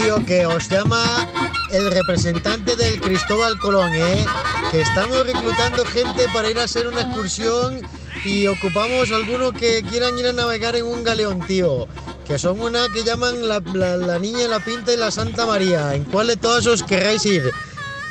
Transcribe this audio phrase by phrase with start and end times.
[0.00, 1.28] tío, que os llama
[1.72, 4.24] el representante del Cristóbal Colón, ¿eh?
[4.70, 7.80] Que estamos reclutando gente para ir a hacer una excursión
[8.24, 11.86] y ocupamos algunos que quieran ir a navegar en un galeón, tío.
[12.26, 15.94] Que son una que llaman la, la- la Niña, la Pinta y la Santa María.
[15.94, 17.50] ¿En cuál de todos os querráis ir?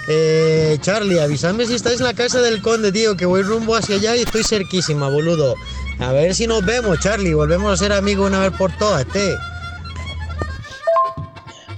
[0.09, 3.95] Eh, Charlie, avisadme si estáis en la casa del conde, tío, que voy rumbo hacia
[3.97, 5.55] allá y estoy cerquísima, boludo.
[5.99, 7.33] A ver si nos vemos, Charlie.
[7.33, 9.35] Volvemos a ser amigos una vez por todas, este.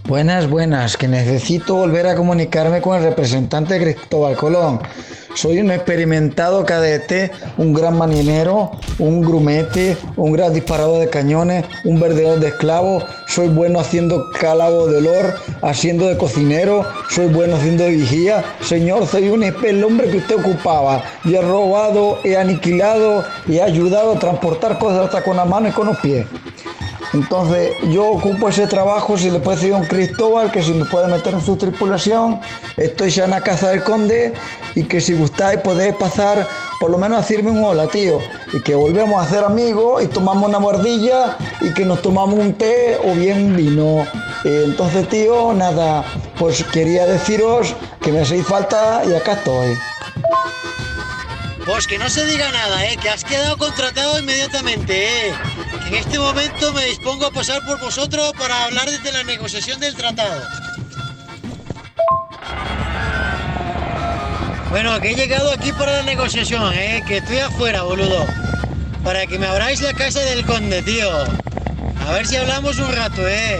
[0.09, 4.79] Buenas, buenas, que necesito volver a comunicarme con el representante de Cristóbal Colón.
[5.35, 11.99] Soy un experimentado cadete, un gran marinero, un grumete, un gran disparador de cañones, un
[11.99, 13.05] verdeador de esclavos.
[13.27, 18.43] Soy bueno haciendo calabo de olor, haciendo de cocinero, soy bueno haciendo de vigía.
[18.61, 21.03] Señor, soy un el hombre que usted ocupaba.
[21.23, 25.69] Y he robado, he aniquilado y he ayudado a transportar cosas hasta con la mano
[25.69, 26.25] y con los pies.
[27.13, 30.85] Entonces yo ocupo ese trabajo, si le puede decir a un Cristóbal que si me
[30.85, 32.39] puede meter en su tripulación,
[32.77, 34.33] estoy ya en la casa del conde
[34.75, 36.47] y que si gustáis podéis pasar
[36.79, 38.19] por lo menos a decirme un hola, tío,
[38.53, 42.53] y que volvemos a ser amigos y tomamos una mordilla y que nos tomamos un
[42.53, 44.05] té o bien un vino.
[44.45, 46.05] Eh, entonces, tío, nada,
[46.37, 49.75] pues quería deciros que me hacéis falta y acá estoy.
[51.69, 52.97] Pues que no se diga nada, ¿eh?
[52.97, 55.33] Que has quedado contratado inmediatamente, ¿eh?
[55.85, 59.93] En este momento me dispongo a pasar por vosotros para hablar desde la negociación del
[59.93, 60.41] tratado.
[64.71, 67.03] Bueno, que he llegado aquí para la negociación, ¿eh?
[67.07, 68.25] Que estoy afuera, boludo.
[69.03, 71.07] Para que me abráis la casa del conde, tío.
[72.07, 73.59] A ver si hablamos un rato, ¿eh?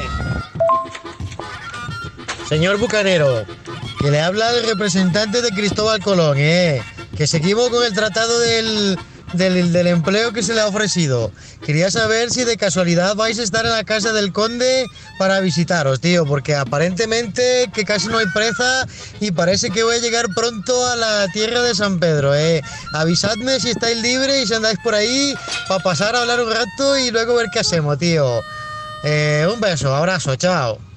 [2.48, 3.46] Señor Bucanero,
[4.02, 6.82] que le habla el representante de Cristóbal Colón, ¿eh?
[7.20, 8.98] Que seguimos con el tratado del,
[9.34, 11.34] del, del empleo que se le ha ofrecido.
[11.66, 14.86] Quería saber si de casualidad vais a estar en la casa del conde
[15.18, 18.88] para visitaros, tío, porque aparentemente que casi no hay presa
[19.20, 22.62] y parece que voy a llegar pronto a la tierra de San Pedro, ¿eh?
[22.94, 25.36] Avisadme si estáis libres y si andáis por ahí
[25.68, 28.40] para pasar a hablar un rato y luego ver qué hacemos, tío.
[29.04, 30.89] Eh, un beso, abrazo, chao.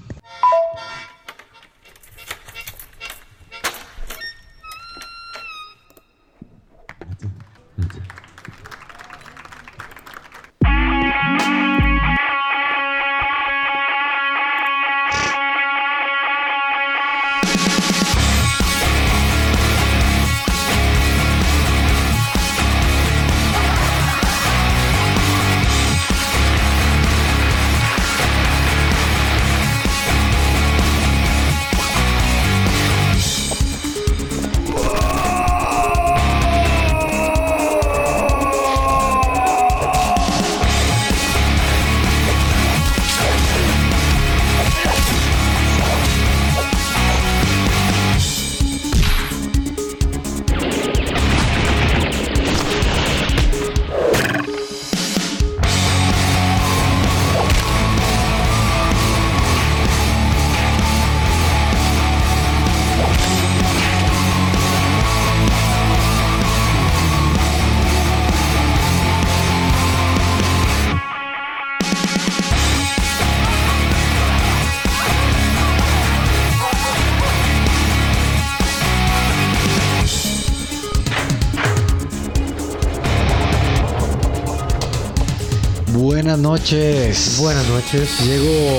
[86.62, 87.38] Noches.
[87.41, 88.20] Buenas noches.
[88.20, 88.78] Llegó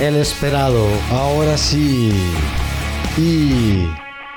[0.00, 0.86] El esperado.
[1.10, 2.12] ahora sí.
[3.16, 3.88] Y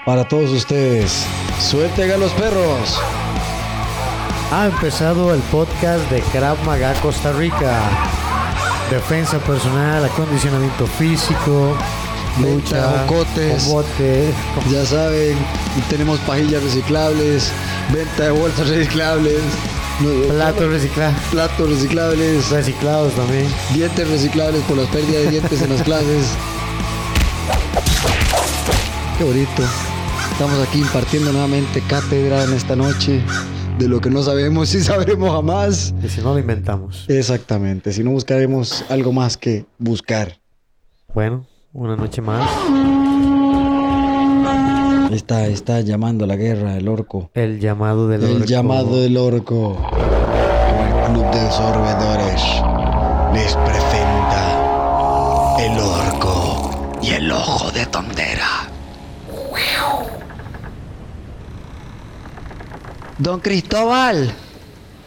[0.05, 1.25] para todos ustedes,
[1.59, 2.97] suelten a los perros.
[4.51, 7.81] Ha empezado el podcast de Krav Maga Costa Rica.
[8.89, 11.75] Defensa personal, acondicionamiento físico,
[12.39, 14.33] lucha, combate,
[14.71, 15.37] Ya saben,
[15.89, 17.51] tenemos pajillas reciclables,
[17.91, 19.41] venta de bolsas reciclables,
[20.01, 23.47] no- platos reciclados, platos reciclables, reciclados también.
[23.73, 26.27] dientes reciclables por las pérdidas de dientes en las clases.
[29.17, 29.63] Qué bonito.
[30.31, 33.21] Estamos aquí impartiendo nuevamente cátedra en esta noche
[33.77, 35.93] de lo que no sabemos y sabremos jamás.
[36.03, 37.05] Y si no lo inventamos.
[37.07, 40.39] Exactamente, si no buscaremos algo más que buscar.
[41.13, 42.49] Bueno, una noche más.
[45.13, 47.29] Está, está llamando a la guerra el orco.
[47.35, 48.45] El llamado del El orco.
[48.45, 49.77] llamado del orco.
[49.95, 52.41] El club de sorbedores
[53.33, 54.41] les presenta
[55.59, 58.69] el orco y el ojo de tondera.
[63.19, 64.31] Don Cristóbal.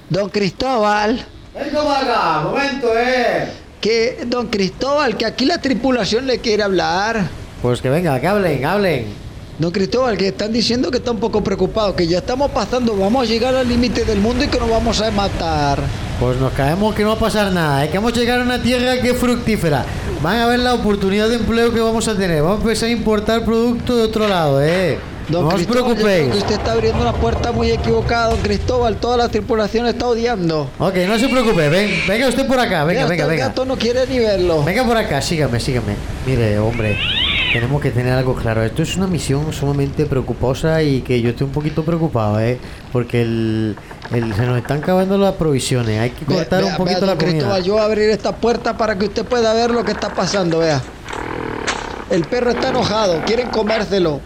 [0.08, 1.26] Don Cristóbal.
[1.52, 3.48] Venga acá, momento, eh.
[3.80, 7.26] que don Cristóbal, que aquí la tripulación le quiere hablar.
[7.60, 9.25] Pues que venga, que hablen, hablen.
[9.58, 13.22] Don Cristóbal, que están diciendo que está un poco preocupado, que ya estamos pasando, vamos
[13.22, 15.78] a llegar al límite del mundo y que nos vamos a matar.
[16.20, 18.42] Pues nos caemos que no va a pasar nada, es que vamos a llegar a
[18.42, 19.86] una tierra que es fructífera.
[20.22, 22.42] Van a ver la oportunidad de empleo que vamos a tener.
[22.42, 24.98] Vamos a empezar a importar productos de otro lado, eh.
[25.28, 26.32] Don no os Cristóbal, preocupéis.
[26.32, 28.96] que usted está abriendo una puerta muy equivocada, don Cristóbal.
[28.96, 30.70] Toda la tripulación está odiando.
[30.78, 33.44] Ok, no se preocupe, ven, venga usted por acá, venga, venga, venga.
[33.44, 34.62] El gato no quiere ni verlo.
[34.62, 35.96] Venga por acá, sígame, sígame.
[36.26, 36.96] Mire, hombre,
[37.60, 38.62] tenemos que tener algo claro.
[38.62, 42.58] Esto es una misión sumamente preocuposa y que yo estoy un poquito preocupado, ¿eh?
[42.92, 43.76] Porque el,
[44.12, 45.98] el- se nos están acabando las provisiones.
[46.00, 47.60] Hay que cortar vea, un poquito vea, la Cristóbal, comida.
[47.66, 50.58] yo voy a abrir esta puerta para que usted pueda ver lo que está pasando,
[50.58, 50.80] vea.
[52.10, 54.20] El perro está enojado, quieren comérselo.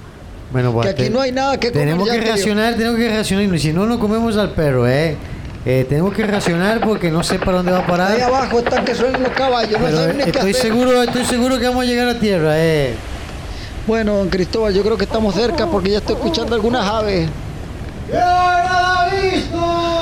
[0.53, 3.55] Bueno, pues que aquí no hay nada que comer, Tenemos que racionar, tenemos que racionar.
[3.55, 5.17] Y si no, no comemos al perro, ¿eh?
[5.65, 8.13] Eh, tenemos que racionar porque no sé para dónde va a parar.
[8.13, 10.63] Ahí abajo están que suenan los caballos, no Pero saben ni qué estoy hacer.
[10.63, 12.95] seguro, estoy seguro que vamos a llegar a tierra, eh.
[13.87, 17.29] Bueno, don Cristóbal, yo creo que estamos cerca porque ya estoy escuchando algunas aves.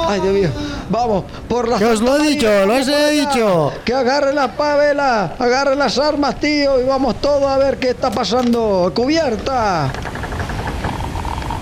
[0.08, 0.50] Ay, Dios mío.
[0.90, 3.72] Vamos, por la Que os lo he dicho, lo os he dicho.
[3.84, 8.10] Que agarre la pavela, agarre las armas, tío, y vamos todos a ver qué está
[8.10, 8.90] pasando.
[8.94, 9.90] Cubierta.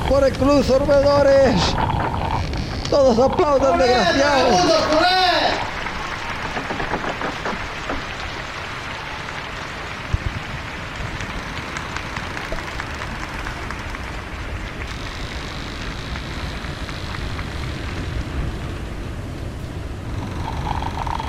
[0.08, 1.60] Por el Club Sorbedores.
[2.88, 4.62] Todos aplaudan, desgraciados.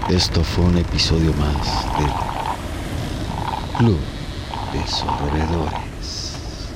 [0.09, 2.11] Esto fue un episodio más del
[3.77, 3.99] Club
[4.71, 6.69] de Sorbedores.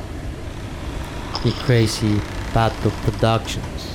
[1.45, 2.19] Y Crazy
[2.54, 3.92] Pato Productions.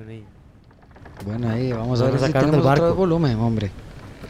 [0.00, 0.24] Bueno, y
[1.26, 2.94] Bueno, ahí, vamos a ver si tenemos del otro barco.
[2.94, 3.70] volumen, hombre.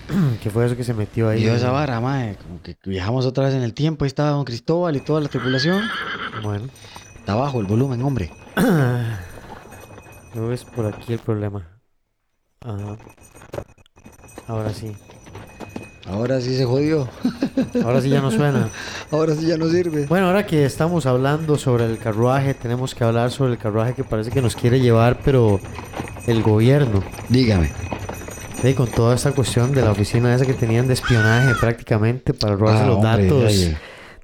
[0.42, 1.42] ¿qué fue eso que se metió ahí?
[1.42, 4.30] Y yo esa vara, mae, como que viajamos otra vez en el tiempo, ahí estaba
[4.30, 5.83] don Cristóbal y toda la tripulación.
[6.42, 6.69] Bueno,
[7.21, 8.33] Está abajo el volumen, hombre.
[10.35, 11.69] no es por aquí el problema.
[12.62, 12.97] Ajá.
[14.49, 14.97] Ahora sí.
[16.07, 17.07] Ahora sí se jodió.
[17.85, 18.71] Ahora sí ya no suena.
[19.11, 20.07] Ahora sí ya no sirve.
[20.07, 24.02] Bueno, ahora que estamos hablando sobre el carruaje, tenemos que hablar sobre el carruaje que
[24.02, 25.61] parece que nos quiere llevar, pero
[26.27, 27.03] el gobierno.
[27.29, 27.71] Dígame.
[28.62, 32.57] Sí, con toda esta cuestión de la oficina esa que tenían de espionaje prácticamente para
[32.57, 33.77] robarse Ah, los hombre, datos oye.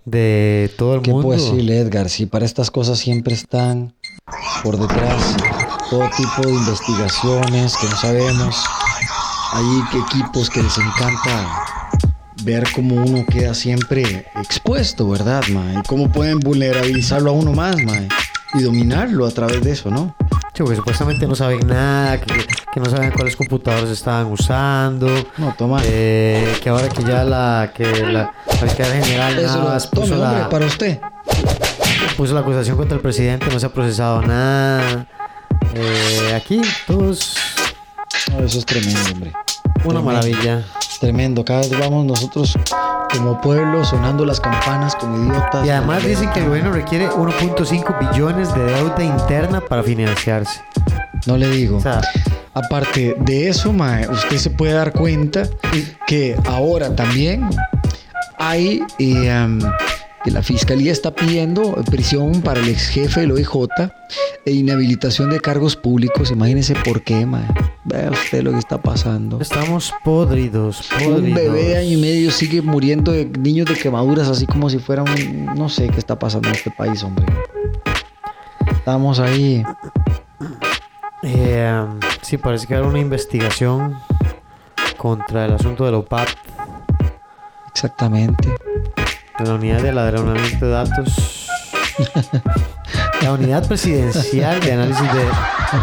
[0.05, 1.29] de todo el ¿Qué mundo.
[1.29, 2.11] puedo decirle, Edgar?
[2.11, 3.95] Si para estas cosas siempre están
[4.63, 5.37] por detrás
[5.89, 8.57] todo tipo de investigaciones que no sabemos.
[9.53, 11.49] Hay que- equipos que les encanta
[12.43, 15.79] ver cómo uno queda siempre expuesto, ¿verdad, mae?
[15.79, 18.09] Y cómo pueden vulnerabilizarlo a uno más, mae.
[18.55, 20.15] Y dominarlo a través de eso, ¿no?
[20.65, 22.35] Porque supuestamente no saben nada, que,
[22.73, 25.09] que no saben cuáles computadores estaban usando.
[25.37, 25.81] No, toma.
[25.85, 30.49] eh, que ahora que ya la que la, la general Eso Navas lo puso la,
[30.49, 31.01] para usted.
[32.17, 35.07] puso la acusación contra el presidente, no se ha procesado nada.
[35.75, 37.37] Eh, aquí todos
[38.33, 39.33] No, eso es tremendo, hombre.
[39.87, 40.13] Una Tremendo.
[40.13, 40.65] maravilla.
[41.01, 41.45] Tremendo.
[41.45, 42.59] Cada vez vamos nosotros
[43.13, 45.67] como pueblo sonando las campanas como idiotas.
[45.67, 50.61] Y además dicen que el gobierno requiere 1.5 billones de deuda interna para financiarse.
[51.27, 51.79] No le digo.
[51.79, 52.01] O sea,
[52.57, 55.43] Aparte de eso, mae, usted se puede dar cuenta
[56.07, 57.51] que ahora también
[58.39, 59.59] hay eh,
[60.31, 63.53] la fiscalía está pidiendo prisión para el ex jefe del OIJ
[64.45, 66.31] e inhabilitación de cargos públicos.
[66.31, 67.47] Imagínese por qué, mae.
[67.85, 69.41] Vea usted lo que está pasando.
[69.41, 71.19] estamos podridos, podridos.
[71.19, 74.79] Un bebé de año y medio sigue muriendo de niños de quemaduras, así como si
[74.79, 75.47] fuera un.
[75.55, 77.27] No sé qué está pasando en este país, hombre.
[78.73, 79.65] Estamos ahí.
[81.23, 81.85] Eh,
[82.23, 83.97] sí, parece que hay una investigación
[84.97, 86.29] contra el asunto de la OPAP,
[87.77, 88.49] Exactamente.
[89.39, 91.49] De la unidad de ladronamiento de datos.
[93.23, 95.25] La unidad presidencial de análisis de,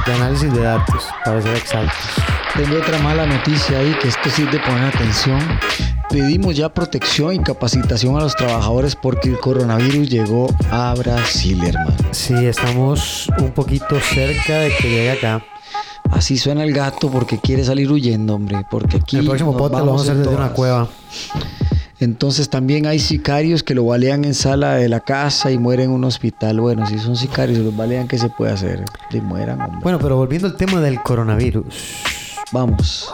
[0.06, 2.24] de análisis de datos, para ser exactos.
[2.56, 5.40] Tengo otra mala noticia ahí, que esto sí es de poner atención.
[6.10, 11.96] Pedimos ya protección y capacitación a los trabajadores porque el coronavirus llegó a Brasil, hermano.
[12.12, 15.44] Sí, estamos un poquito cerca de que llegue acá.
[16.12, 18.64] Así suena el gato porque quiere salir huyendo, hombre.
[18.70, 19.18] Porque aquí.
[19.18, 20.56] El próximo podcast lo vamos a hacer desde una todas.
[20.56, 20.88] cueva.
[22.04, 25.92] Entonces también hay sicarios que lo balean en sala de la casa y mueren en
[25.92, 26.60] un hospital.
[26.60, 28.84] Bueno, si son sicarios y los balean, ¿qué se puede hacer?
[29.12, 29.80] Y mueran, hombre.
[29.82, 31.66] Bueno, pero volviendo al tema del coronavirus.
[32.52, 33.10] Vamos.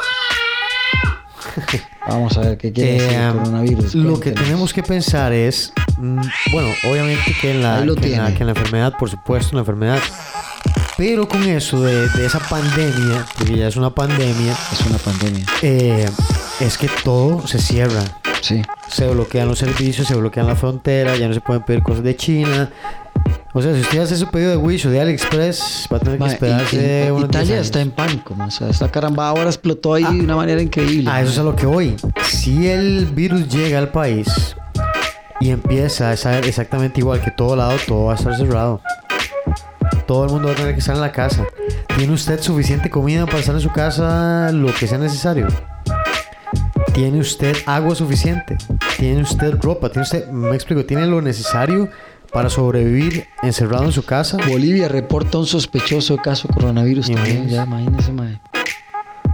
[2.08, 3.96] Vamos a ver qué quiere decir Eh, el coronavirus.
[3.96, 8.40] Lo que tenemos que pensar es, mm, bueno, obviamente que en, la, que en que
[8.42, 10.00] en la enfermedad, por supuesto, en la enfermedad,
[10.98, 15.46] pero con eso de, de esa pandemia, porque ya es una pandemia, Es una pandemia.
[15.62, 16.10] eh,
[16.60, 18.02] es que todo se cierra.
[18.42, 18.62] Sí.
[18.90, 22.16] Se bloquean los servicios, se bloquean la frontera, ya no se pueden pedir cosas de
[22.16, 22.70] China.
[23.54, 26.20] O sea, si usted hace su pedido de Wish o de AliExpress, va a tener
[26.20, 29.46] que y- esperarse y- unos 10 Italia está en pánico, o sea, esta caramba ahora
[29.46, 31.10] explotó ahí de una manera increíble.
[31.12, 31.96] Ah, eso es a lo que voy.
[32.24, 34.56] Si el virus llega al país
[35.40, 38.82] y empieza a ser exactamente igual que todo lado, todo va a estar cerrado.
[40.06, 41.44] Todo el mundo va a tener que estar en la casa.
[41.98, 45.48] ¿Tiene usted suficiente comida para estar en su casa lo que sea necesario?
[46.94, 48.58] ¿Tiene usted agua suficiente?
[48.98, 49.90] ¿Tiene usted ropa?
[49.90, 51.90] ¿Tiene usted, me explico, tiene lo necesario
[52.32, 54.38] para sobrevivir encerrado en su casa?
[54.48, 57.48] Bolivia reporta un sospechoso caso de coronavirus también.
[57.48, 58.40] Ya, imagínese, mae.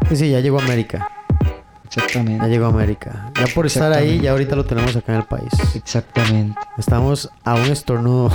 [0.09, 1.09] Sí, sí, ya llegó a América.
[1.41, 2.47] Ya Exactamente.
[2.49, 3.31] llegó a América.
[3.35, 5.51] Ya por estar ahí, ya ahorita lo tenemos acá en el país.
[5.75, 6.59] Exactamente.
[6.77, 8.31] Estamos a un estornudo.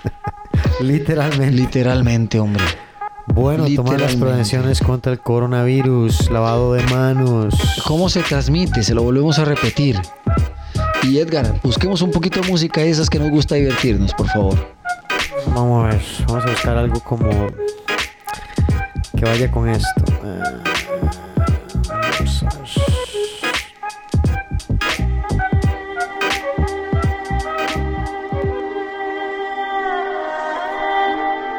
[0.80, 1.50] Literalmente.
[1.56, 2.62] Literalmente, hombre.
[3.26, 7.54] Bueno, tomar las prevenciones contra el coronavirus, lavado de manos.
[7.86, 8.82] ¿Cómo se transmite?
[8.82, 10.00] Se lo volvemos a repetir.
[11.02, 14.74] Y Edgar, busquemos un poquito de música de esas que nos gusta divertirnos, por favor.
[15.54, 17.48] Vamos a ver, vamos a buscar algo como
[19.16, 20.04] que vaya con esto.
[20.24, 20.63] Eh,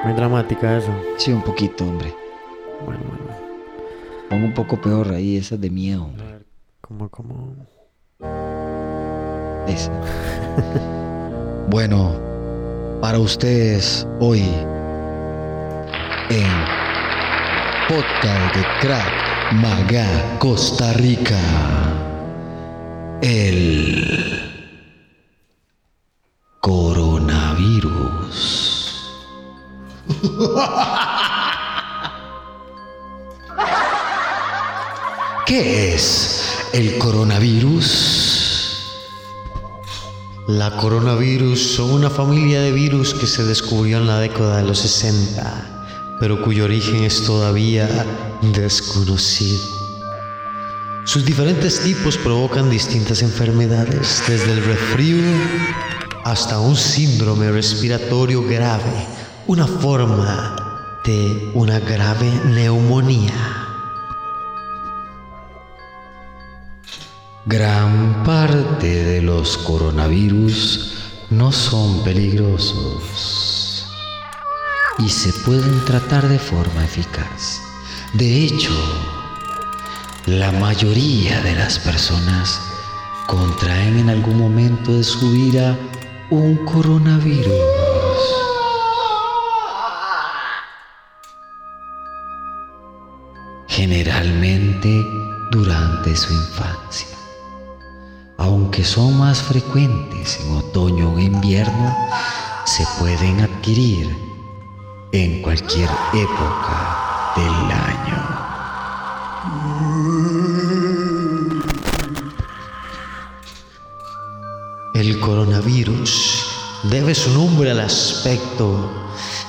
[0.06, 0.94] Muy dramática eso.
[1.18, 2.14] Sí, un poquito, hombre.
[2.86, 3.26] Bueno, bueno.
[4.30, 6.04] Pon un poco peor ahí, esas de miedo.
[6.04, 6.26] A hombre.
[6.28, 6.46] ver,
[6.80, 7.56] como, como.
[9.68, 9.92] Esa.
[11.72, 12.12] bueno,
[13.02, 14.44] para ustedes hoy
[16.30, 16.52] en
[17.88, 21.40] Podcast de Crack Maga Costa Rica.
[23.24, 24.06] El
[26.62, 27.45] coronavirus.
[35.46, 36.42] ¿Qué es
[36.74, 38.32] el coronavirus?
[40.48, 44.80] La coronavirus son una familia de virus que se descubrió en la década de los
[44.80, 47.88] 60, pero cuyo origen es todavía
[48.42, 49.62] desconocido.
[51.06, 55.18] Sus diferentes tipos provocan distintas enfermedades, desde el resfrío
[56.26, 59.06] hasta un síndrome respiratorio grave,
[59.48, 60.56] una forma
[61.06, 63.34] de una grave neumonía.
[67.46, 70.94] Gran parte de los coronavirus
[71.30, 73.86] no son peligrosos
[74.98, 77.62] y se pueden tratar de forma eficaz.
[78.14, 78.74] De hecho,
[80.26, 82.60] la mayoría de las personas
[83.28, 85.78] contraen en algún momento de su vida
[86.32, 87.85] un coronavirus.
[93.76, 95.06] Generalmente
[95.52, 97.16] durante su infancia
[98.38, 101.96] aunque son más frecuentes en otoño o invierno,
[102.66, 104.16] se pueden adquirir
[105.12, 108.46] en cualquier época del año.
[114.94, 116.46] El coronavirus
[116.84, 118.92] debe su nombre al aspecto,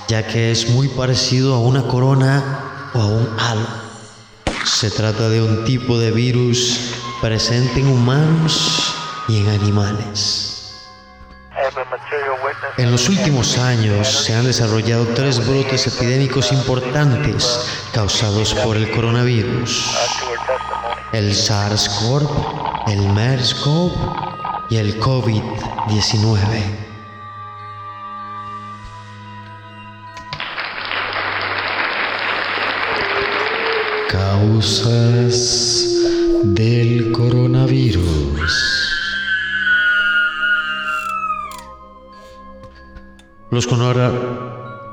[0.09, 3.86] ya que es muy parecido a una corona o a un halo.
[4.67, 6.93] Se trata de un tipo de virus
[7.23, 8.95] presente en humanos
[9.27, 10.75] y en animales.
[12.77, 17.61] En los últimos años se han desarrollado tres brotes epidémicos importantes
[17.95, 19.87] causados por el coronavirus.
[21.13, 26.86] El SARS-CoV, el MERS-CoV y el COVID-19.
[34.47, 35.85] Causas
[36.45, 38.53] del coronavirus.
[43.51, 43.67] Los,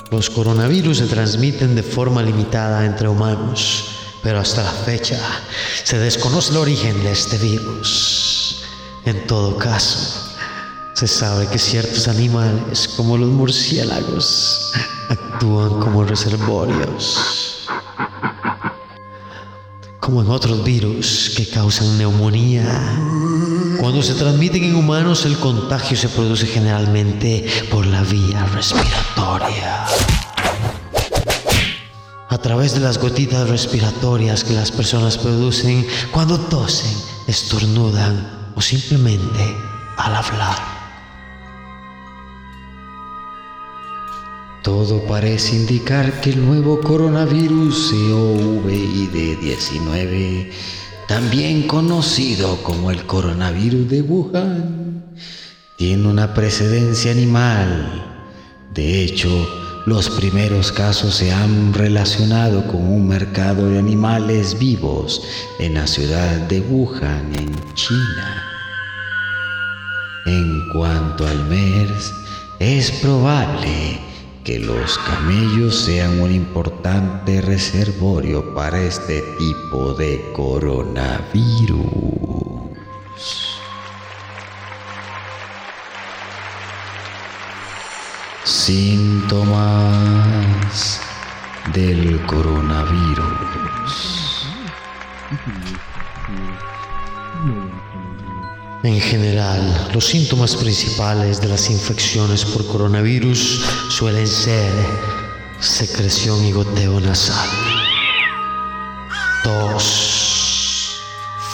[0.10, 3.90] los coronavirus se transmiten de forma limitada entre humanos,
[4.24, 5.20] pero hasta la fecha
[5.84, 8.64] se desconoce el origen de este virus.
[9.06, 10.36] En todo caso,
[10.94, 14.72] se sabe que ciertos animales, como los murciélagos,
[15.10, 17.53] actúan como reservorios.
[20.04, 22.66] Como en otros virus que causan neumonía.
[23.80, 29.86] Cuando se transmiten en humanos, el contagio se produce generalmente por la vía respiratoria.
[32.28, 36.92] A través de las gotitas respiratorias que las personas producen cuando tosen,
[37.28, 39.56] estornudan o simplemente
[39.96, 40.73] al hablar.
[44.64, 50.50] Todo parece indicar que el nuevo coronavirus COVID-19,
[51.06, 55.04] también conocido como el coronavirus de Wuhan,
[55.78, 58.06] tiene una precedencia animal.
[58.74, 59.28] De hecho,
[59.86, 65.24] los primeros casos se han relacionado con un mercado de animales vivos
[65.60, 68.44] en la ciudad de Wuhan, en China.
[70.26, 72.14] En cuanto al MERS,
[72.60, 74.13] es probable
[74.44, 81.88] que los camellos sean un importante reservorio para este tipo de coronavirus.
[88.44, 89.80] Síntomas
[91.74, 93.73] del coronavirus.
[98.84, 104.74] En general, los síntomas principales de las infecciones por coronavirus suelen ser
[105.62, 107.48] secreción y goteo nasal,
[109.42, 110.98] tos,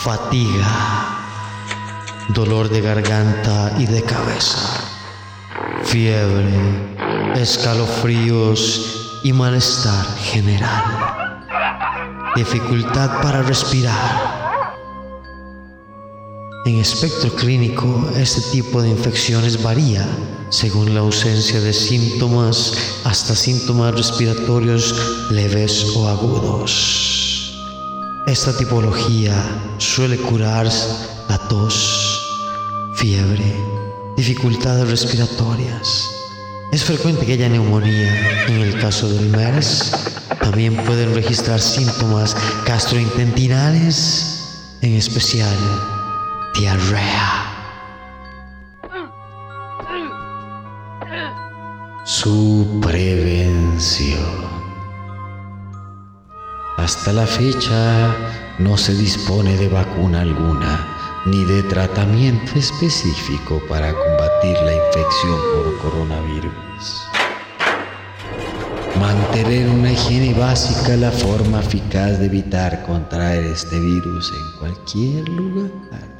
[0.02, 0.66] fatiga,
[2.30, 4.90] dolor de garganta y de cabeza,
[5.84, 6.50] fiebre,
[7.36, 11.46] escalofríos y malestar general,
[12.36, 14.29] dificultad para respirar
[16.66, 20.06] en espectro clínico, este tipo de infecciones varía
[20.50, 22.74] según la ausencia de síntomas
[23.06, 24.96] hasta síntomas respiratorios
[25.30, 27.56] leves o agudos.
[28.28, 29.34] Esta tipología
[29.78, 30.70] suele curar
[31.30, 32.20] la tos,
[32.96, 33.56] fiebre,
[34.18, 36.10] dificultades respiratorias.
[36.72, 38.46] Es frecuente que haya neumonía.
[38.48, 39.92] En el caso del MERS,
[40.42, 44.26] también pueden registrar síntomas gastrointestinales,
[44.82, 45.58] en especial
[46.54, 47.46] diarrea.
[52.06, 54.50] Su prevención.
[56.78, 58.16] Hasta la fecha
[58.58, 65.78] no se dispone de vacuna alguna ni de tratamiento específico para combatir la infección por
[65.80, 67.10] coronavirus.
[69.00, 75.30] Mantener una higiene básica es la forma eficaz de evitar contraer este virus en cualquier
[75.30, 76.19] lugar.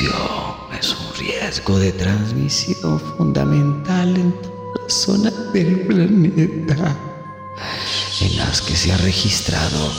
[0.00, 6.96] Es un riesgo de transmisión fundamental en todas las zonas del planeta
[8.20, 9.92] en las que se ha registrado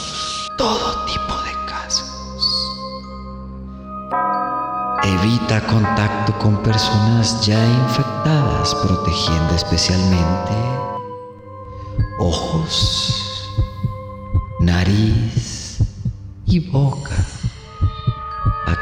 [0.58, 2.10] todo tipo de casos.
[5.04, 10.54] Evita contacto con personas ya infectadas, protegiendo especialmente
[12.20, 13.50] ojos,
[14.62, 15.80] nariz
[16.46, 17.18] y boca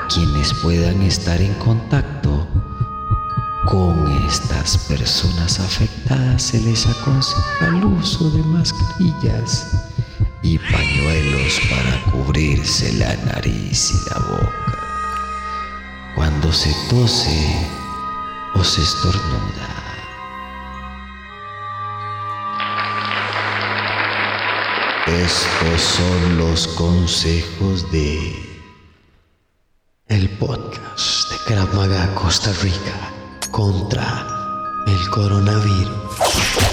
[0.08, 2.48] quienes puedan estar en contacto
[3.66, 9.68] con estas personas afectadas se les aconseja el uso de mascarillas
[10.42, 14.78] y pañuelos para cubrirse la nariz y la boca
[16.16, 17.68] cuando se tose
[18.56, 19.78] o se estornuda.
[25.08, 28.47] Estos son los consejos de
[30.10, 33.12] el podcast de Krav Maga Costa Rica
[33.52, 34.26] contra
[34.88, 36.67] el coronavirus.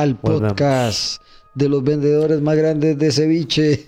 [0.00, 0.48] Al Volvemos.
[0.52, 1.22] podcast
[1.54, 3.84] de los vendedores más grandes de ceviche.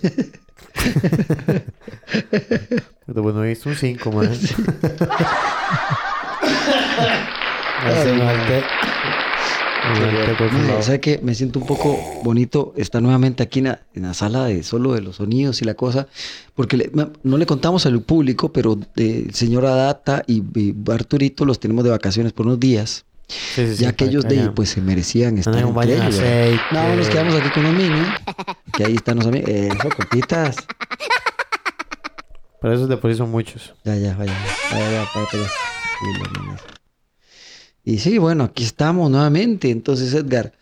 [3.05, 4.29] Pero bueno, es un 5, man.
[7.85, 8.63] Hace un arte.
[9.91, 10.81] Un arte por su Mae, lado.
[10.83, 11.19] ¿Sabe qué?
[11.23, 14.93] Me siento un poco bonito estar nuevamente aquí en la, en la sala de solo
[14.93, 16.07] de los sonidos y la cosa,
[16.53, 16.91] porque le-
[17.23, 21.89] no le contamos al público, pero el señor Adata y, y Arturito los tenemos de
[21.91, 24.81] vacaciones por unos días, Sí, sí, sí, ya que para ellos de, vayan- pues se
[24.81, 26.61] merecían estar baño entre ellos.
[26.71, 28.07] No, nos quedamos aquí con los niños,
[28.75, 29.49] que ahí están los amigos.
[29.49, 30.55] Eso, compitas.
[32.61, 33.73] Pero esos de por sí son muchos.
[33.85, 34.33] Ya, ya, vaya.
[34.71, 36.57] Vaya, vaya, vaya.
[37.85, 39.69] Y sí, bueno, aquí estamos nuevamente.
[39.71, 40.53] Entonces, Edgar,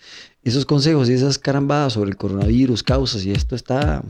[0.43, 4.03] esos consejos y esas carambadas sobre el coronavirus, causas y esto está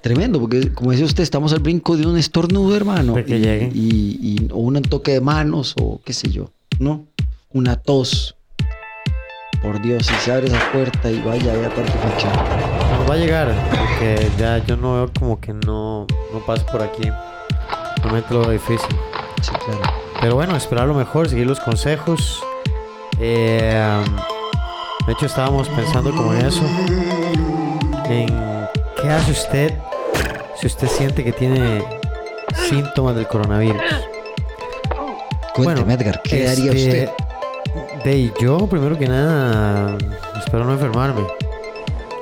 [0.00, 3.14] tremendo, porque como dice usted, estamos al brinco de un estornudo, hermano.
[3.24, 3.36] Que
[3.74, 7.06] y, y- y- o un toque de manos, o qué sé yo, ¿no?
[7.52, 8.36] Una tos.
[9.60, 12.96] Por Dios, si se abre esa puerta y vaya, vaya tanto fachada.
[12.96, 16.80] Nos va a llegar, porque ya yo no veo como que no, no pasa por
[16.80, 17.10] aquí.
[18.02, 18.96] Realmente lo veo difícil.
[19.42, 19.80] Sí, claro.
[20.20, 22.40] Pero bueno, esperar lo mejor, seguir los consejos.
[23.18, 24.04] Eh,
[25.06, 26.62] de hecho, estábamos pensando como en eso.
[28.08, 28.28] En
[29.02, 29.74] qué hace usted
[30.56, 31.82] si usted siente que tiene
[32.68, 33.82] síntomas del coronavirus.
[35.52, 37.29] Cuénteme, Bueno, Edgar, ¿qué haría este, usted?
[38.04, 39.96] De yo, primero que nada,
[40.38, 41.22] espero no enfermarme.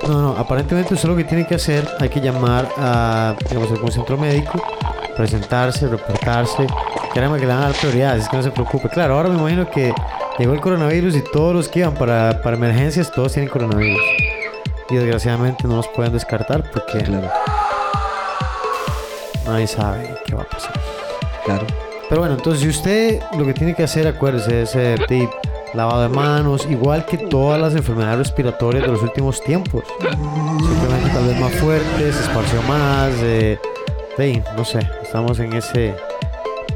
[0.08, 3.92] No, no, aparentemente usted lo que tiene que hacer, hay que llamar a, digamos, algún
[3.92, 4.60] centro médico,
[5.16, 6.66] presentarse, reportarse.
[7.12, 8.88] Créame que le van a dar prioridades, es que no se preocupe.
[8.88, 9.92] Claro, ahora me imagino que
[10.38, 14.00] llegó el coronavirus y todos los que iban para, para emergencias, todos tienen coronavirus.
[14.90, 17.28] Y desgraciadamente no los pueden descartar porque Claro,
[19.46, 20.72] nadie sabe qué va a pasar.
[21.44, 21.66] claro.
[22.08, 24.96] Pero bueno, entonces si usted lo que tiene que hacer, acuérdese, es eh,
[25.78, 29.82] lavado de manos, igual que todas las enfermedades respiratorias de los últimos tiempos.
[30.00, 33.58] Simplemente tal vez más fuertes, se esparció más, eh,
[34.18, 35.94] de, no sé, estamos en ese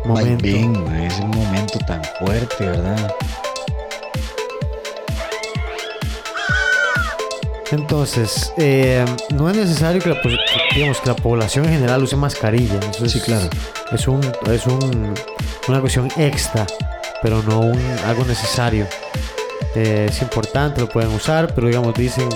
[0.05, 0.43] momento.
[0.45, 3.13] Bien, es un momento tan fuerte, ¿verdad?
[7.71, 10.17] Entonces, eh, no es necesario que la,
[10.75, 12.79] digamos, que la población en general use mascarilla.
[12.91, 13.49] Eso es, Sí, claro.
[13.91, 15.15] Es, un, es un-
[15.69, 16.67] una cuestión extra,
[17.23, 18.87] pero no un, algo necesario.
[19.75, 22.29] Eh, es importante, lo pueden usar, pero digamos, dicen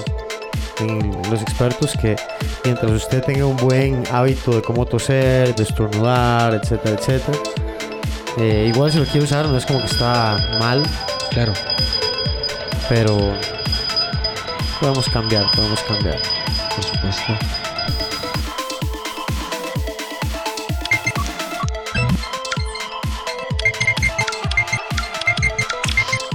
[0.78, 2.16] en los expertos que
[2.64, 7.38] mientras usted tenga un buen hábito de cómo toser, de estornudar, etcétera, etcétera,
[8.38, 10.82] eh, igual si lo quiere usar no es como que está mal,
[11.30, 11.52] Claro.
[12.88, 13.34] pero
[14.80, 16.20] podemos cambiar, podemos cambiar.
[16.74, 17.65] Por supuesto.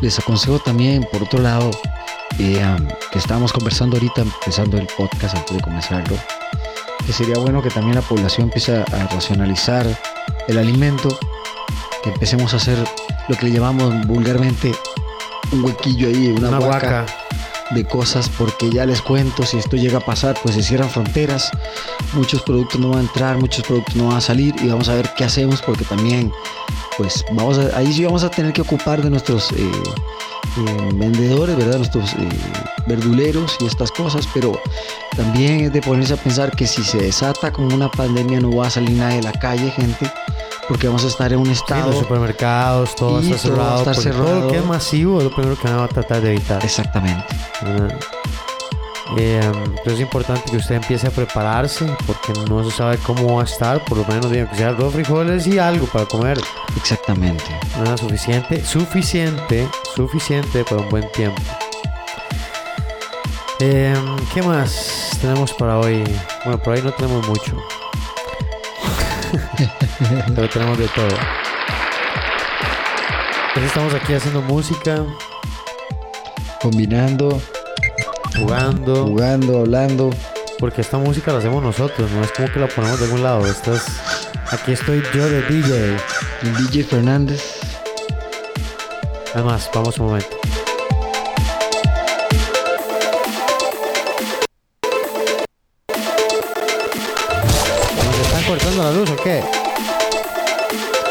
[0.02, 1.70] Les aconsejo también, por otro lado,
[2.40, 2.60] eh,
[3.12, 6.18] que estábamos conversando ahorita, empezando el podcast antes de comenzarlo,
[7.06, 9.86] que sería bueno que también la población empiece a racionalizar
[10.48, 11.18] el alimento,
[12.04, 12.78] que empecemos a hacer
[13.28, 14.74] lo que le llamamos vulgarmente
[15.52, 17.06] un huequillo ahí, una, Una huaca guaca.
[17.72, 21.52] de cosas porque ya les cuento, si esto llega a pasar, pues se cierran fronteras,
[22.14, 24.96] muchos productos no van a entrar, muchos productos no van a salir y vamos a
[24.96, 26.32] ver qué hacemos porque también,
[26.98, 29.56] pues vamos a, ahí sí vamos a tener que ocupar de nuestros eh,
[30.58, 31.78] eh, vendedores, ¿verdad?
[31.78, 32.30] Nuestros eh,
[32.88, 34.60] verduleros y estas cosas, pero
[35.16, 38.68] también es de ponerse a pensar que si se desata como una pandemia no va
[38.68, 40.12] a salir nadie de la calle, gente,
[40.68, 41.92] porque vamos a estar en un Sí, estado...
[41.92, 43.78] los supermercados, todo está todo va a cerrado.
[43.80, 44.42] estar porque Todo cerrado.
[44.46, 46.64] lo que es masivo es lo primero que van a tratar de evitar.
[46.64, 47.24] Exactamente.
[49.18, 53.42] Eh, entonces es importante que usted empiece a prepararse porque no se sabe cómo va
[53.42, 53.84] a estar.
[53.86, 56.40] Por lo menos digo que sea arroz, frijoles y algo para comer.
[56.78, 57.44] Exactamente.
[57.78, 61.42] Nada suficiente, suficiente, suficiente para un buen tiempo.
[63.60, 63.94] Eh,
[64.34, 66.04] ¿Qué más tenemos para hoy?
[66.46, 67.56] Bueno, por ahí no tenemos mucho.
[70.36, 71.06] Pero tenemos de todo.
[73.50, 75.06] Entonces estamos aquí haciendo música,
[76.62, 77.42] Combinando,
[78.38, 80.10] jugando, jugando, hablando.
[80.60, 83.46] porque esta música la hacemos nosotros, no es como que la ponemos de algún lado.
[83.48, 83.84] Esta es-
[84.52, 85.98] aquí estoy yo de DJ.
[86.60, 87.42] DJ Fernández.
[89.34, 90.38] Además, vamos un momento.
[97.96, 99.44] ¿Nos están cortando la luz o qué?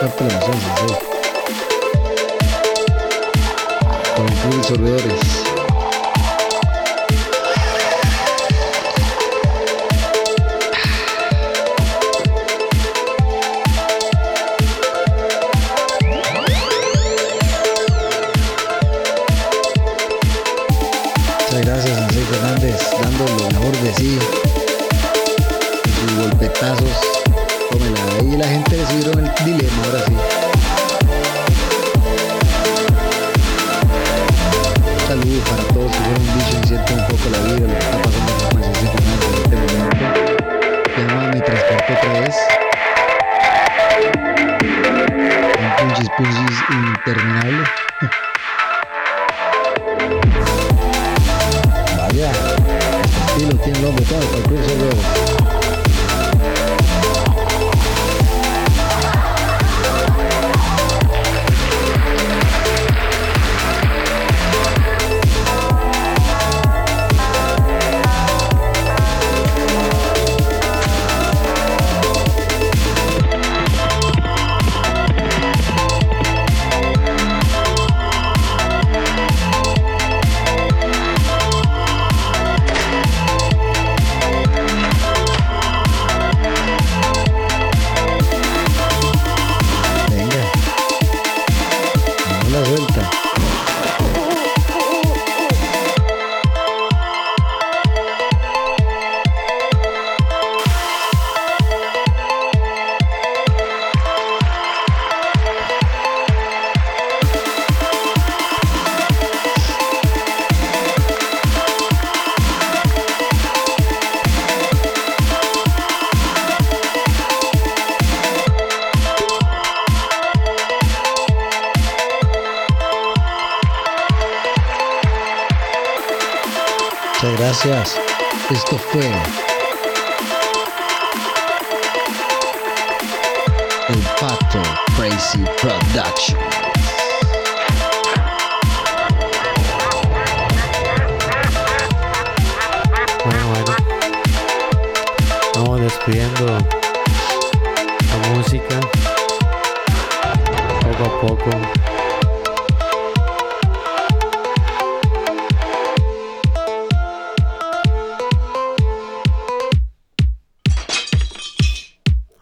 [0.01, 0.95] Parte la emoción, sí.
[4.17, 5.50] Con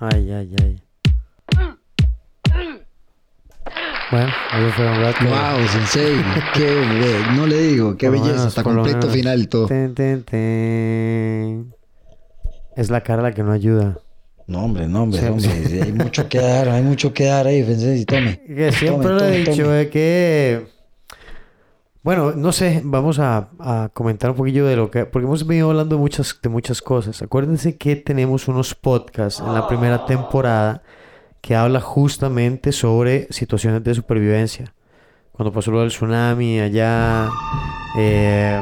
[0.00, 0.82] Ay, ay, ay.
[4.10, 5.24] Bueno, eso fue un rato.
[5.24, 6.16] Wow, Sensei,
[6.54, 6.82] qué
[7.34, 9.66] no le digo, qué belleza, lo completo final y todo.
[9.66, 11.74] Ten, ten, ten.
[12.76, 13.98] Es la cara la que no ayuda.
[14.46, 18.04] No, hombre, no, hombre, hombre, hay mucho que dar, hay mucho que dar ahí, Sensei,
[18.04, 18.40] tome.
[18.46, 20.77] Que siempre Tome, lo he dicho, de que.
[22.08, 25.04] Bueno, no sé, vamos a, a comentar un poquillo de lo que.
[25.04, 27.20] Porque hemos venido hablando de muchas, de muchas cosas.
[27.20, 30.82] Acuérdense que tenemos unos podcasts en la primera temporada
[31.42, 34.72] que habla justamente sobre situaciones de supervivencia.
[35.32, 37.28] Cuando pasó lo del tsunami allá.
[37.98, 38.58] eh,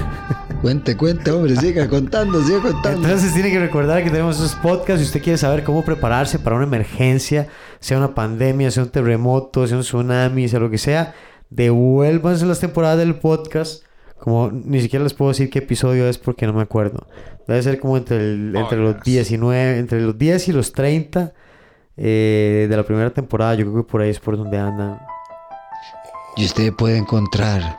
[0.62, 3.02] Cuente, cuente, hombre, siga contando, siga contando.
[3.02, 5.00] Entonces tiene que recordar que tenemos esos podcasts.
[5.00, 7.48] Si usted quiere saber cómo prepararse para una emergencia,
[7.80, 11.14] sea una pandemia, sea un terremoto, sea un tsunami, sea lo que sea,
[11.50, 13.82] devuélvanse las temporadas del podcast.
[14.18, 17.06] Como ni siquiera les puedo decir qué episodio es porque no me acuerdo.
[17.46, 21.32] Debe ser como entre, el- entre los 19, entre los 10 y los 30
[21.96, 23.54] eh, de la primera temporada.
[23.54, 24.98] Yo creo que por ahí es por donde andan.
[26.36, 27.78] Y usted puede encontrar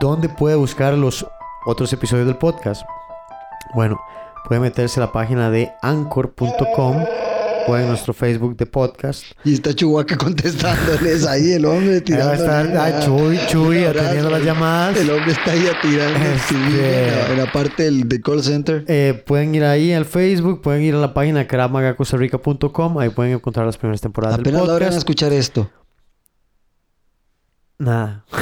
[0.00, 1.26] ¿Dónde puede buscar los
[1.66, 2.82] otros episodios del podcast?
[3.74, 4.00] Bueno,
[4.46, 7.04] puede meterse a la página de anchor.com
[7.66, 9.24] o en nuestro Facebook de podcast.
[9.44, 12.32] Y está Chubaca contestándoles ahí, el hombre tirando.
[12.34, 14.96] estar ah, Chuy, Chuy atendiendo las llamadas.
[14.98, 18.84] El hombre está ahí tirando el Este- en, la, parte del, del call center.
[18.88, 23.66] Eh, pueden ir ahí al Facebook, pueden ir a la página cravmagacostarrica.com, ahí pueden encontrar
[23.66, 24.98] las primeras temporadas del Apenas logran podcast.
[24.98, 25.70] escuchar esto.
[27.78, 28.24] Nada.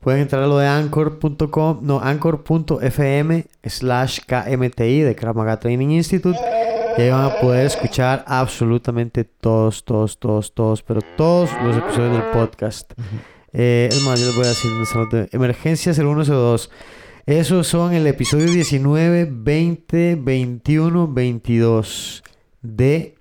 [0.00, 6.38] Pueden entrar a lo de anchor.com, no, anchor.fm slash KMTI de Krav Maga Training Institute.
[6.96, 12.12] Y ahí van a poder escuchar absolutamente todos, todos, todos, todos, pero todos los episodios
[12.12, 12.92] del podcast.
[13.52, 14.70] Eh, es más, yo les voy a decir
[15.10, 16.70] de emergencias, el 1 y el 2.
[17.26, 22.22] Esos son el episodio 19, 20, 21, 22
[22.62, 23.14] de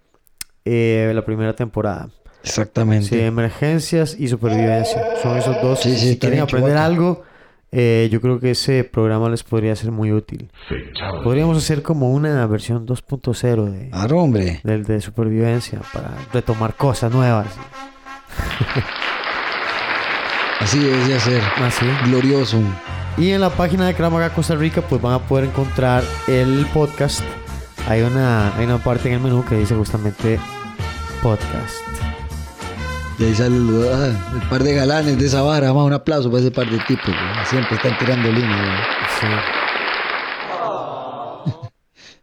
[0.65, 2.09] eh, la primera temporada.
[2.43, 3.07] Exactamente.
[3.07, 5.15] Sí, emergencias y supervivencia.
[5.21, 5.79] Son esos dos.
[5.79, 7.23] Sí, sí, si quieren aprender algo,
[7.75, 10.51] eh, yo creo que ese programa les podría ser muy útil.
[11.23, 14.61] Podríamos hacer como una versión 2.0 de, Claro, hombre.
[14.63, 17.47] del de supervivencia para retomar cosas nuevas.
[20.59, 21.41] Así debe de ser.
[21.61, 21.85] Así.
[22.05, 22.57] Glorioso.
[23.17, 26.65] Y en la página de Krav Maga Costa Rica, pues van a poder encontrar el
[26.73, 27.21] podcast.
[27.87, 30.39] Hay una, hay una parte en el menú que dice justamente
[31.21, 31.92] podcast.
[33.23, 35.67] Y ahí ah, el par de galanes de esa vara.
[35.67, 37.05] Vamos, un aplauso para ese par de tipos.
[37.05, 37.45] güey.
[37.49, 38.83] Siempre están tirando línea.
[39.17, 39.27] Sí.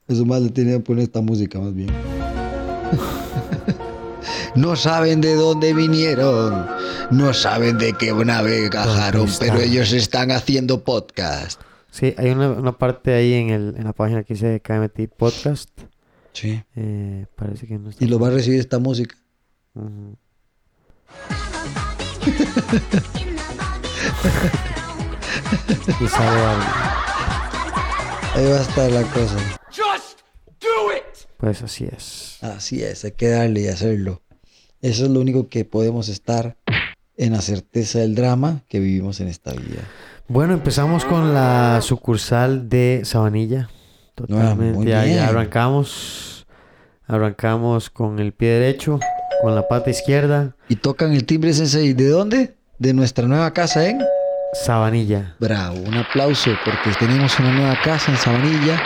[0.12, 1.88] Eso más le tenía que poner esta música más bien.
[4.56, 6.66] No saben de dónde vinieron,
[7.12, 9.26] no saben de qué nave están?
[9.38, 11.60] pero ellos están haciendo podcast.
[11.90, 15.70] Sí, hay una, una parte ahí en, el, en la página que dice KMT Podcast.
[16.32, 16.60] Sí.
[16.74, 18.04] Eh, parece que no está.
[18.04, 19.16] Y lo va a recibir esta música.
[19.74, 20.16] Ujú.
[26.00, 26.64] Y algo.
[28.34, 29.36] Ahí va a estar la cosa.
[31.36, 32.38] Pues así es.
[32.42, 34.20] Así es, hay que darle y hacerlo.
[34.82, 36.56] Eso es lo único que podemos estar
[37.16, 39.80] en la certeza del drama que vivimos en esta vida.
[40.28, 43.70] Bueno, empezamos con la sucursal de Sabanilla.
[44.14, 44.76] Totalmente.
[44.76, 45.18] muy ya, ya bien.
[45.18, 46.46] arrancamos.
[47.06, 49.00] Arrancamos con el pie derecho,
[49.42, 50.55] con la pata izquierda.
[50.68, 51.92] Y tocan el timbre sensei.
[51.92, 52.55] ¿De dónde?
[52.79, 54.00] De nuestra nueva casa en
[54.53, 55.37] Sabanilla.
[55.38, 55.76] Bravo.
[55.79, 58.81] Un aplauso porque tenemos una nueva casa en Sabanilla.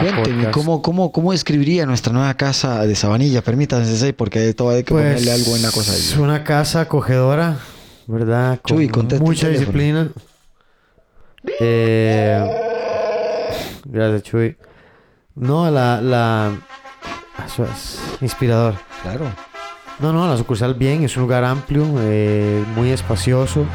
[0.00, 0.50] Cuénteme, Podcast.
[0.52, 3.42] ¿cómo, cómo, ¿cómo describiría nuestra nueva casa de Sabanilla?
[3.42, 6.82] Permítanme, sensei, porque todo hay que Pues, ponerle algo en la cosa Es una casa
[6.82, 7.56] acogedora,
[8.06, 8.60] ¿verdad?
[8.62, 10.10] Con Chuy, mucha disciplina.
[11.60, 12.44] Eh,
[13.84, 14.56] gracias, Chuy.
[15.34, 16.52] No, la, la...
[17.46, 18.74] Eso es inspirador.
[19.02, 19.32] Claro.
[20.00, 23.66] No, no, la sucursal bien, es un lugar amplio, eh, muy espacioso,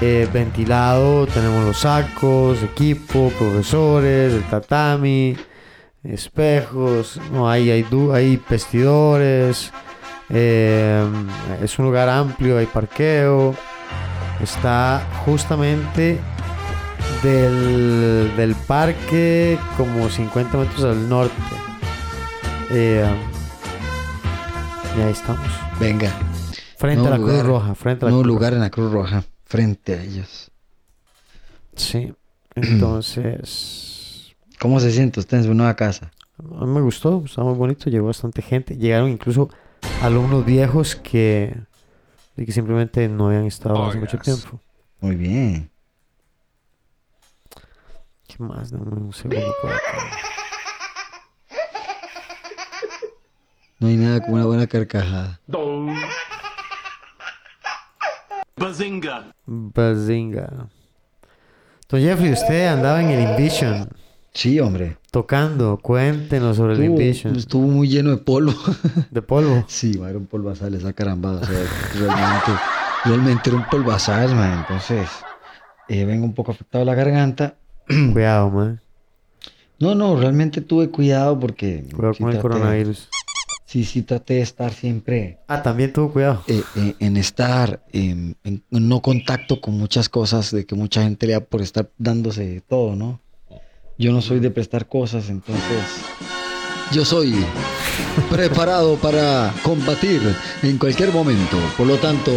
[0.00, 5.36] eh, ventilado, tenemos los sacos, equipo, profesores, el tatami,
[6.02, 9.70] espejos, no, hay, hay, hay vestidores,
[10.28, 11.06] eh,
[11.62, 13.54] es un lugar amplio, hay parqueo,
[14.42, 16.18] está justamente
[17.22, 21.32] del, del parque, como 50 metros al norte.
[24.98, 25.48] Y ahí estamos.
[25.78, 26.10] Venga.
[26.76, 27.42] Frente a la Cruz.
[27.44, 27.74] Roja.
[27.76, 29.22] Frente a la Cruz lugar en la Cruz Roja.
[29.44, 30.50] Frente a ellos.
[31.76, 32.12] Sí.
[32.56, 36.10] Entonces, ¿Cómo se siente usted en su nueva casa?
[36.38, 38.76] a mí me gustó, está muy bonito, llegó bastante gente.
[38.76, 39.50] Llegaron incluso
[40.02, 41.56] alumnos viejos que,
[42.36, 44.60] y que simplemente no habían estado hace mucho tiempo.
[45.00, 45.70] Muy bien.
[48.26, 48.72] ¿Qué más?
[48.72, 50.37] Dame un segundo por acá.
[53.80, 55.40] No hay nada como una buena carcajada.
[58.56, 59.32] Bazinga.
[59.46, 60.68] Bazinga.
[61.88, 63.88] Don Jeffrey, usted andaba en el Invision
[64.34, 64.98] Sí, hombre.
[65.10, 65.78] tocando.
[65.80, 67.36] Cuéntenos sobre el Invision.
[67.36, 68.52] estuvo muy lleno de polvo.
[69.10, 69.64] De polvo.
[69.68, 71.40] sí, era un polvazal esa carambada.
[71.40, 71.58] O sea,
[71.94, 72.52] realmente,
[73.04, 74.58] realmente era un polvazal, man.
[74.60, 75.08] Entonces,
[75.88, 77.54] eh, vengo un poco afectado la garganta.
[78.12, 78.80] Cuidado, man.
[79.80, 81.84] No, no, realmente tuve cuidado porque...
[81.94, 83.08] Cuidado con el coronavirus.
[83.70, 86.42] Sí, sí, traté de estar siempre Ah, también tuvo cuidado.
[86.46, 91.26] eh, eh, en estar en, en no contacto con muchas cosas, de que mucha gente
[91.26, 93.20] le da por estar dándose todo, ¿no?
[93.98, 95.82] Yo no soy de prestar cosas, entonces
[96.92, 97.44] yo soy
[98.30, 100.22] preparado para combatir
[100.62, 101.58] en cualquier momento.
[101.76, 102.30] Por lo tanto,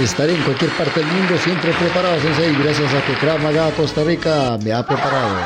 [0.00, 4.04] estaré en cualquier parte del mundo siempre preparado, Sensei, gracias a que Krav Maga Costa
[4.04, 5.36] Rica me ha preparado.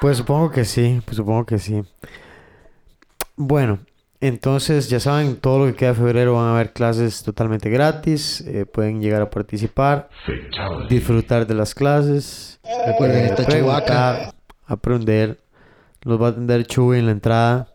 [0.00, 1.82] Pues supongo que sí, pues supongo que sí.
[3.36, 3.80] Bueno,
[4.20, 8.40] entonces ya saben, todo lo que queda de febrero van a haber clases totalmente gratis.
[8.46, 10.08] eh, pueden llegar a participar,
[10.88, 12.58] disfrutar de las clases.
[12.86, 14.34] Recuerden, eh, esta preguntar, chubaca.
[14.66, 15.38] aprender.
[16.02, 17.68] Los va a atender Chuy en la entrada.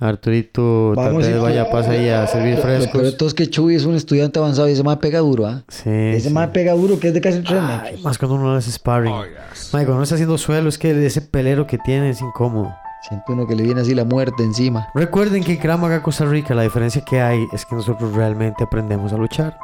[0.00, 1.42] Arturito, tal Vamos, vez hijo.
[1.42, 3.16] vaya, pasa ahí a servir frescos.
[3.16, 5.64] todo es que Chuy es un estudiante avanzado y ese más pega duro, ¿ah?
[5.66, 6.34] Sí, Ese sí.
[6.34, 7.60] más pega duro que es de casi metros.
[8.04, 9.12] más cuando uno hace sparring.
[9.12, 9.26] Mae,
[9.72, 12.72] cuando uno está haciendo suelo, es que ese pelero que tiene es incómodo.
[13.02, 14.88] Siente uno que le viene así la muerte encima.
[14.94, 18.64] Recuerden que en Krav Maga Costa Rica la diferencia que hay es que nosotros realmente
[18.64, 19.58] aprendemos a luchar.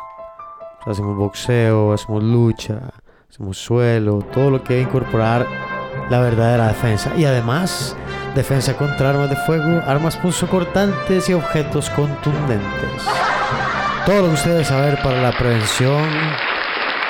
[0.86, 2.90] Hacemos boxeo, hacemos lucha,
[3.28, 5.46] hacemos suelo, todo lo que debe incorporar
[6.10, 7.12] la verdadera defensa.
[7.16, 7.96] Y además,
[8.34, 13.02] defensa contra armas de fuego, armas punzocortantes y objetos contundentes.
[14.06, 16.04] Todo lo que usted debe para la prevención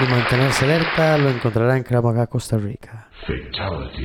[0.01, 3.04] y mantenerse alerta lo encontrará en Krav Maga Costa Rica.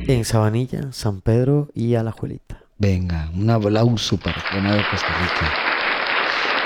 [0.06, 2.60] En Sabanilla, San Pedro y Alajuelita.
[2.78, 5.52] Venga, un aplauso para Granada Costa Rica.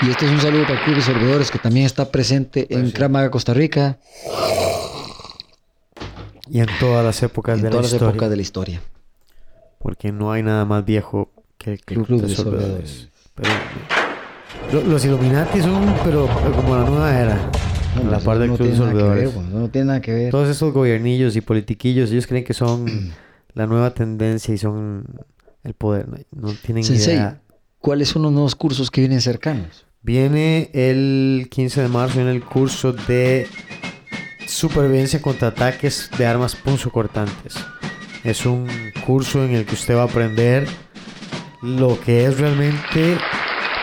[0.01, 2.91] Y este es un saludo para el Club de Sorbedores que también está presente en
[2.91, 3.97] Krav Maga Costa Rica
[6.49, 8.11] Y en todas las épocas en de la todas las historia.
[8.11, 8.81] épocas de la historia.
[9.79, 12.83] Porque no hay nada más viejo que el Club, Club de, de.
[13.35, 13.49] Pero,
[14.73, 17.37] lo- los Illuminati son, pero, pero como la nueva era.
[18.03, 20.31] No, la no Club de tiene ver, no tiene nada que ver.
[20.31, 22.85] Todos esos gobernillos y politiquillos, ellos creen que son
[23.53, 25.05] la nueva tendencia y son
[25.63, 26.07] el poder.
[26.07, 27.41] No, No tienen Sensei, idea.
[27.79, 29.85] ¿cuáles son los nuevos cursos que vienen cercanos?
[30.01, 33.47] Viene el 15 de marzo en el curso de
[34.47, 37.55] supervivencia contra ataques de armas punzocortantes.
[38.23, 38.67] Es un
[39.05, 40.67] curso en el que usted va a aprender
[41.61, 43.17] lo que es realmente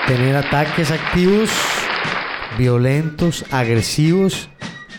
[0.06, 1.50] tener ataques activos,
[2.58, 4.48] violentos, agresivos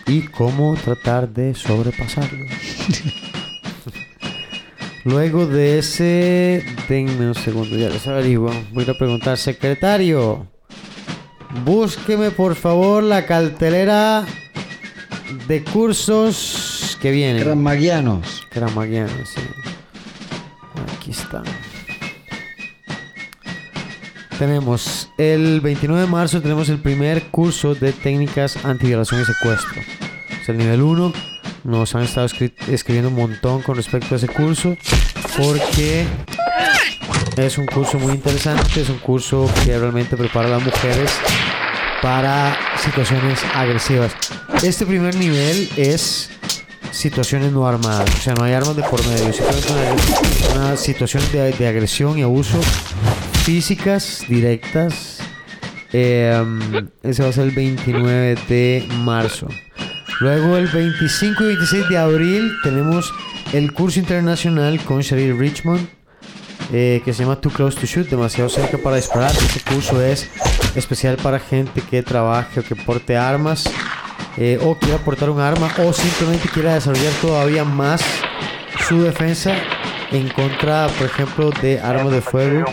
[0.06, 2.50] y cómo tratar de sobrepasarlos.
[5.04, 8.50] Luego de ese, denme un segundo, ya les averiguo.
[8.72, 10.46] Voy a preguntar, secretario,
[11.64, 14.24] búsqueme por favor la cartelera
[15.46, 17.42] de cursos que vienen.
[17.42, 18.46] Krav Magianos.
[18.50, 19.42] Cramaguiano, sí.
[20.96, 21.42] Aquí está.
[24.38, 29.80] Tenemos el 29 de marzo tenemos el primer curso de técnicas antiviolación y secuestro.
[30.42, 31.12] Es el nivel 1.
[31.64, 34.76] Nos han estado escri- escribiendo un montón con respecto a ese curso
[35.38, 36.04] porque
[37.36, 41.10] es un curso muy interesante, es un curso que realmente prepara a las mujeres
[42.02, 44.12] para situaciones agresivas.
[44.62, 46.30] Este primer nivel es
[46.90, 49.72] situaciones no armadas, o sea, no hay armas de por medio, simplemente
[50.52, 52.60] una, una situación de, de agresión y abuso
[53.44, 55.20] físicas directas.
[55.92, 59.48] Um, ese va a ser el 29 de marzo.
[60.20, 63.12] Luego el 25 y 26 de abril tenemos
[63.52, 65.86] el curso internacional con Sherry Richmond
[66.72, 69.30] eh, que se llama Too Close to Shoot, demasiado cerca para disparar.
[69.30, 70.30] Este curso es
[70.74, 73.64] especial para gente que trabaje o que porte armas
[74.38, 78.02] eh, o quiera portar un arma o simplemente quiera desarrollar todavía más
[78.88, 79.54] su defensa
[80.10, 82.64] en contra, por ejemplo, de armas de fuego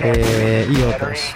[0.00, 1.34] eh, y otras.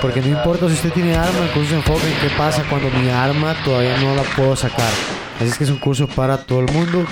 [0.00, 2.90] Porque no importa si usted tiene arma, el curso se enfoca en qué pasa cuando
[2.90, 4.90] mi arma todavía no la puedo sacar.
[5.36, 7.04] Así es que es un curso para todo el mundo.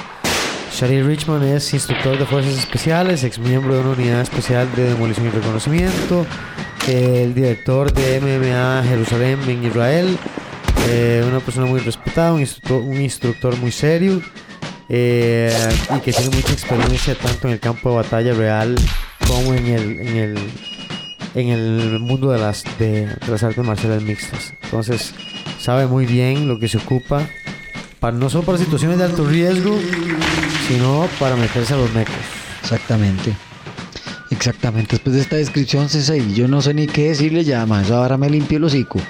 [0.72, 5.26] Shari Richman es instructor de fuerzas especiales, ex miembro de una unidad especial de demolición
[5.26, 6.26] y reconocimiento,
[6.86, 10.16] el director de MMA Jerusalén en Israel,
[10.88, 14.22] eh, una persona muy respetada, un instructor muy serio
[14.88, 15.52] eh,
[15.96, 18.76] y que tiene mucha experiencia tanto en el campo de batalla real
[19.26, 20.38] como en el, en el,
[21.34, 24.54] en el mundo de las, de, de las artes marciales mixtas.
[24.62, 25.14] Entonces
[25.60, 27.28] sabe muy bien lo que se ocupa,
[28.00, 29.78] para, no solo para situaciones de alto riesgo,
[30.66, 32.14] sino para meterse a los mecos.
[32.62, 33.34] Exactamente.
[34.30, 34.96] Exactamente.
[34.96, 37.90] Después de esta descripción, César, yo no sé ni qué decirle ya, más.
[37.90, 39.00] Ahora me limpio el hocico.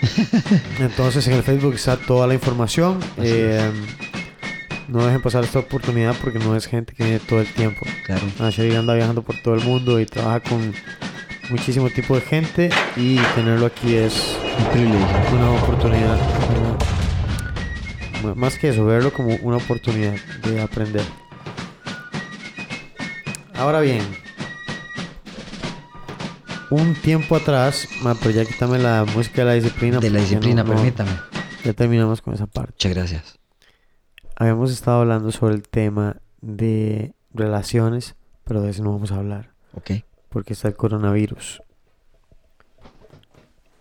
[0.80, 2.98] Entonces en el Facebook está toda la información.
[3.18, 3.70] Eh,
[4.88, 7.80] no dejen pasar esta oportunidad porque no es gente que viene todo el tiempo.
[8.06, 8.22] Claro.
[8.50, 10.74] Shari anda viajando por todo el mundo y trabaja con
[11.50, 14.36] muchísimo tipo de gente y tenerlo aquí es
[14.74, 16.18] Un una oportunidad.
[18.22, 20.14] una- Más que eso, verlo como una oportunidad
[20.44, 21.04] de aprender.
[23.54, 24.02] Ahora bien,
[26.70, 29.98] un tiempo atrás, ma, pero ya quítame la música de la disciplina.
[30.00, 31.10] De la disciplina, no- permítame.
[31.64, 32.72] ya terminamos con esa parte.
[32.74, 33.38] Muchas gracias.
[34.42, 39.50] Habíamos estado hablando sobre el tema de relaciones, pero de eso no vamos a hablar
[39.74, 40.02] Ok.
[40.30, 41.62] porque está el coronavirus.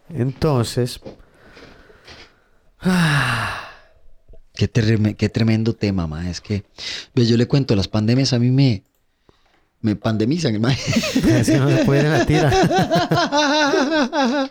[0.10, 1.02] Entonces,
[4.54, 6.30] Qué, tremendo tema, ma.
[6.30, 6.64] Es que,
[7.16, 8.84] ve, yo le cuento, las pandemias a mí me,
[9.82, 10.72] me pandemizan, ma.
[11.26, 12.52] es que no se puede la tira.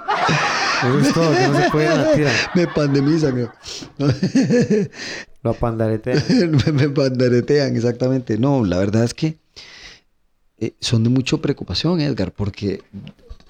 [0.81, 2.33] Es todo, que no se puede la tira.
[2.55, 3.51] me pandemizan.
[3.99, 4.07] ¿no?
[5.43, 6.23] Lo pandaretea.
[6.67, 8.39] me, me pandaretean, exactamente.
[8.39, 9.39] No, la verdad es que
[10.59, 12.83] eh, son de mucha preocupación, Edgar, porque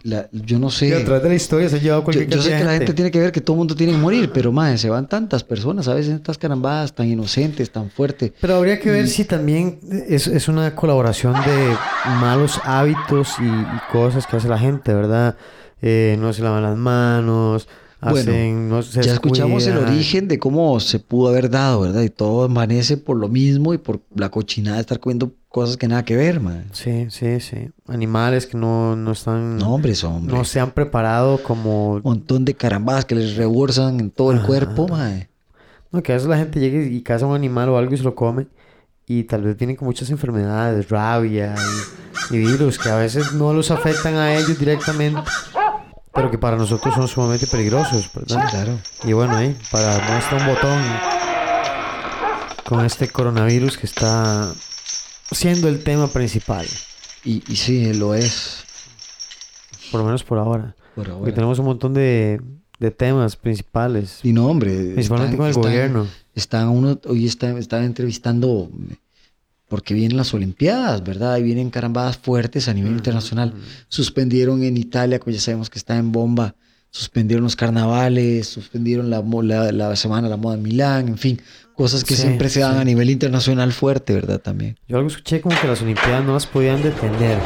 [0.03, 0.87] la- yo no sé.
[0.87, 2.95] Y de la historia se ha llevado Yo, cualquier yo sé cantidad que la gente
[2.95, 5.43] tiene que ver que todo el mundo tiene que morir, pero madre, se van tantas
[5.43, 8.33] personas, a veces estas carambadas tan inocentes, tan fuertes.
[8.41, 11.77] Pero habría que ver si también es, es una colaboración de
[12.21, 15.37] malos hábitos y, y cosas que hace la gente, ¿verdad?
[15.83, 17.67] Eh, no se lavan las manos,
[18.01, 22.03] Bueno, hacen, no se ya escuchamos el origen de cómo se pudo haber dado, ¿verdad?
[22.03, 25.87] Y todo amanece por lo mismo y por la cochinada de estar comiendo cosas que
[25.87, 26.65] nada que ver, madre.
[26.73, 27.71] Sí, sí, sí.
[27.89, 29.59] Animales que no, no están...
[29.59, 30.35] No, hombre, eso, hombre.
[30.35, 31.95] no se han preparado como...
[31.97, 34.47] Un montón de carambadas que les rebolsan en todo el Ajá.
[34.47, 35.29] cuerpo, madre.
[35.51, 37.99] pues No, que a veces la gente llega y caza un animal o algo y
[37.99, 38.47] se lo come
[39.07, 41.57] y tal vez vienen con muchas enfermedades, rabia
[42.31, 45.21] y, y virus que a veces no los afectan a ellos directamente,
[46.13, 48.51] pero que para nosotros son sumamente peligrosos, Sí, ¿verdad?
[48.51, 48.79] claro.
[49.05, 50.83] Y bueno, ahí, para muestra un botón
[52.67, 54.53] con este coronavirus que está
[55.33, 56.67] siendo el tema principal,
[57.25, 58.65] Y, y sí, lo es.
[59.91, 60.75] por lo menos por ahora.
[60.95, 61.35] Por Porque ahora.
[61.35, 62.41] tenemos un montón de,
[62.79, 64.71] de temas principales, Y no, hombre.
[64.95, 66.07] principalmente están- con el están- gobierno.
[66.35, 68.71] Están uno, hoy está, estaba entrevistando
[69.71, 71.39] porque vienen las Olimpiadas, ¿verdad?
[71.39, 73.55] Y vienen carambadas fuertes a nivel internacional.
[73.89, 76.55] Suspendieron en Italia, que ya sabemos que está en bomba.
[76.91, 81.41] Suspendieron los carnavales, suspendieron la, la, la semana de la moda en Milán, en fin,
[81.77, 82.81] cosas que Sí, siempre se dan sí.
[82.81, 84.41] a nivel internacional fuerte, ¿verdad?
[84.41, 84.77] También.
[84.89, 87.39] Yo algo escuché como que las Olimpiadas no las podían detener.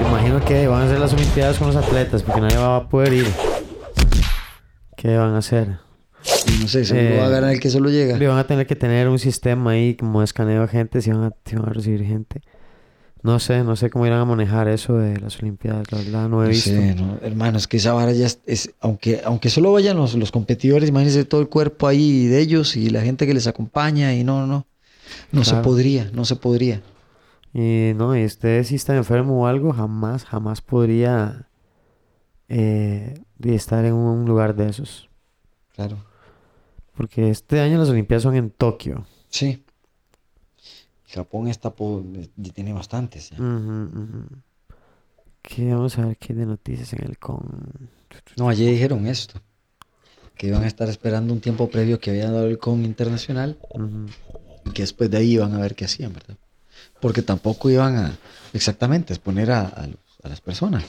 [0.00, 2.88] Me imagino que van a hacer las Olimpiadas con los atletas porque nadie va a
[2.88, 3.26] poder ir.
[4.96, 5.78] ¿Qué van a hacer?
[6.60, 8.16] No sé, seguro Eh, va a ganar el que solo llega.
[8.18, 11.24] Le van a tener que tener un sistema ahí como escaneo de gente si van
[11.24, 12.40] a, si van a recibir gente.
[13.22, 16.42] No sé, no sé cómo irán a manejar eso de las Olimpiadas, la verdad no
[16.42, 16.70] he No visto.
[16.70, 20.14] sé, no, hermano, es que esa vara ya es, es- aunque, aunque solo vayan los,
[20.16, 24.12] los competidores, imagínense todo el cuerpo ahí de ellos y la gente que les acompaña
[24.14, 24.66] y no, no, no,
[25.30, 25.62] no se Claro.
[25.64, 26.80] podría, no se podría.
[27.54, 31.46] Y no, y usted si está enfermo o algo, jamás, jamás podría
[32.48, 35.08] eh, estar en un lugar de esos.
[35.74, 35.96] Claro.
[36.96, 39.06] Porque este año las Olimpiadas son en Tokio.
[39.28, 39.64] Sí.
[41.08, 42.04] Japón está por,
[42.36, 43.32] ya tiene bastantes.
[43.32, 44.26] ujú.
[45.42, 45.74] ¿Qué?
[45.74, 47.40] Vamos a ver qué de noticias en el con.
[48.36, 49.40] No, ayer dijeron esto,
[50.36, 53.58] que iban a estar esperando un tiempo previo que habían dado el con internacional
[54.64, 56.36] y que después de ahí iban a ver qué hacían, ¿verdad?
[57.00, 58.16] Porque tampoco iban a
[58.52, 59.88] exactamente exponer a, a
[60.22, 60.84] a las personas.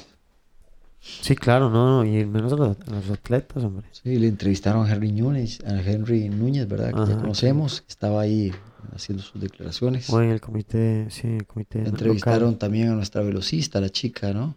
[1.06, 3.86] Sí, claro, no, no, y menos a los, a los atletas, hombre.
[3.92, 6.94] Sí, le entrevistaron a Henry Núñez, a Henry Núñez, ¿verdad?
[6.94, 8.54] Que Ajá, ya conocemos, estaba ahí
[8.96, 10.10] haciendo sus declaraciones.
[10.10, 11.94] O en el comité, sí, el comité Le local.
[12.00, 14.56] entrevistaron también a nuestra velocista, la chica, ¿no?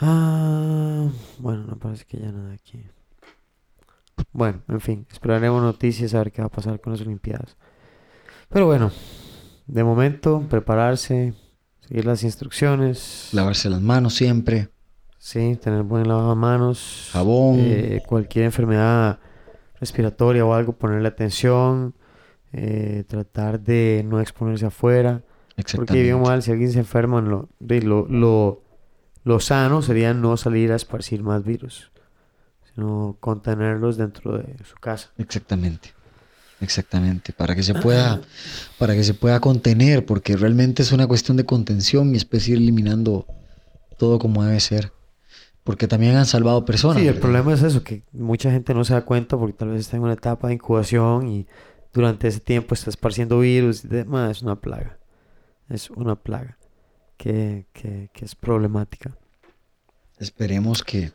[0.00, 2.82] Ah, bueno, no parece que ya nada aquí.
[4.32, 7.56] Bueno, en fin, esperaremos noticias a ver qué va a pasar con las Olimpiadas.
[8.48, 8.90] Pero bueno,
[9.66, 11.34] de momento, prepararse,
[11.86, 13.28] seguir las instrucciones.
[13.32, 14.68] Lavarse las manos siempre.
[15.18, 17.10] Sí, tener buen lavamanos.
[17.12, 17.56] Jabón.
[17.58, 19.20] eh, cualquier enfermedad
[19.80, 21.94] respiratoria o algo, ponerle atención.
[22.54, 25.22] eh, tratar de no exponerse afuera.
[25.74, 26.28] Porque bien Exactamente.
[26.28, 28.62] mal, si alguien se enferma, lo, de- lo, lo,
[29.24, 31.90] lo sano sería no salir a esparcir más virus,
[32.74, 35.12] sino contenerlos dentro de su casa.
[35.16, 35.94] Exactamente.
[36.62, 37.32] Exactamente.
[37.32, 38.20] Para que se pueda,
[38.78, 42.56] para que se pueda contener, porque realmente es una cuestión de contención y es ir
[42.56, 43.26] eliminando
[43.98, 44.92] todo como debe ser.
[45.64, 47.02] Porque también han salvado personas.
[47.02, 49.80] Sí, el problema es eso, que mucha gente no se da cuenta porque tal vez
[49.80, 51.46] está en una etapa de incubación y
[51.92, 54.38] durante ese tiempo está esparciendo virus y demás.
[54.38, 54.98] Es una plaga.
[55.68, 56.58] Es una plaga
[57.16, 59.16] que, que, que es problemática.
[60.18, 61.12] Esperemos que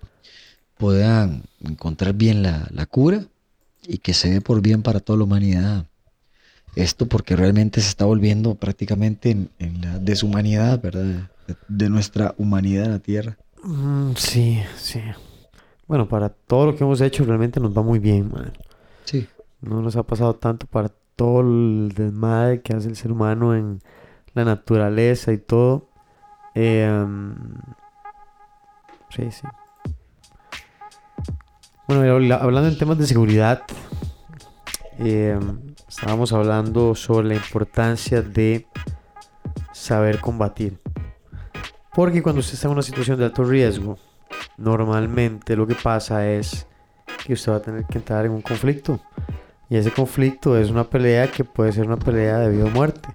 [0.78, 3.28] puedan encontrar bien la, la cura
[3.88, 5.86] y que se dé por bien para toda la humanidad.
[6.76, 11.30] Esto porque realmente se está volviendo prácticamente en, en la deshumanidad, ¿verdad?
[11.48, 13.38] De, de nuestra humanidad en la Tierra.
[13.64, 15.02] Mm, sí, sí.
[15.88, 18.54] Bueno, para todo lo que hemos hecho realmente nos va muy bien, man.
[19.06, 19.28] Sí.
[19.62, 23.82] No nos ha pasado tanto para todo el desmadre que hace el ser humano en
[24.34, 25.90] la naturaleza y todo.
[26.54, 27.36] Eh, um,
[29.10, 29.48] sí, sí.
[31.88, 32.02] Bueno,
[32.36, 33.64] hablando en temas de seguridad,
[35.00, 35.40] eh,
[35.88, 38.68] estábamos hablando sobre la importancia de
[39.72, 40.80] saber combatir.
[41.94, 43.98] Porque cuando usted está en una situación de alto riesgo,
[44.58, 46.68] normalmente lo que pasa es
[47.26, 49.00] que usted va a tener que entrar en un conflicto.
[49.70, 53.10] Y ese conflicto es una pelea que puede ser una pelea de vida o muerte.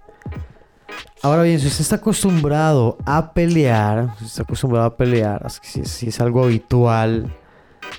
[1.23, 6.21] Ahora bien, si usted está acostumbrado a pelear, si está acostumbrado a pelear, si es
[6.21, 7.33] algo habitual,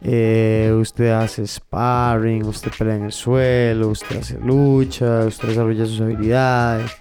[0.02, 6.02] eh, usted hace sparring, usted pelea en el suelo, usted hace lucha, usted desarrolla sus
[6.02, 6.92] habilidades.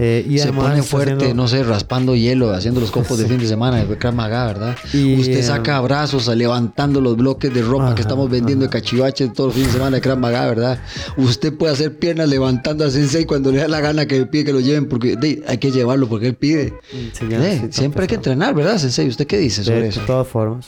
[0.00, 3.38] eh, y se pone fuerte, haciendo- no sé, raspando hielo, haciendo los copos de fin
[3.38, 4.76] de semana de Krav Maga, ¿verdad?
[4.92, 8.70] Y, Usted eh, saca brazos levantando los bloques de ropa Ajá, que estamos vendiendo de
[8.70, 10.78] cachivache todos los fines de semana de Krav Maga, ¿verdad?
[11.16, 14.44] Usted puede hacer piernas levantando a Sensei cuando le da la gana que le pide
[14.44, 16.74] que lo lleven, porque de, hay que llevarlo porque él pide.
[16.92, 19.08] Sí, Eh, siempre hay que entrenar, ¿verdad, Sensei?
[19.08, 20.00] ¿Usted qué dice sobre eso?
[20.00, 20.66] de todas formas.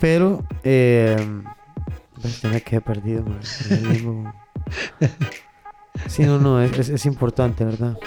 [0.00, 1.16] Pero, eh,
[2.42, 3.40] ya me quedé perdido, man.
[6.06, 7.98] Sí, no, no, es, importante, ¿verdad?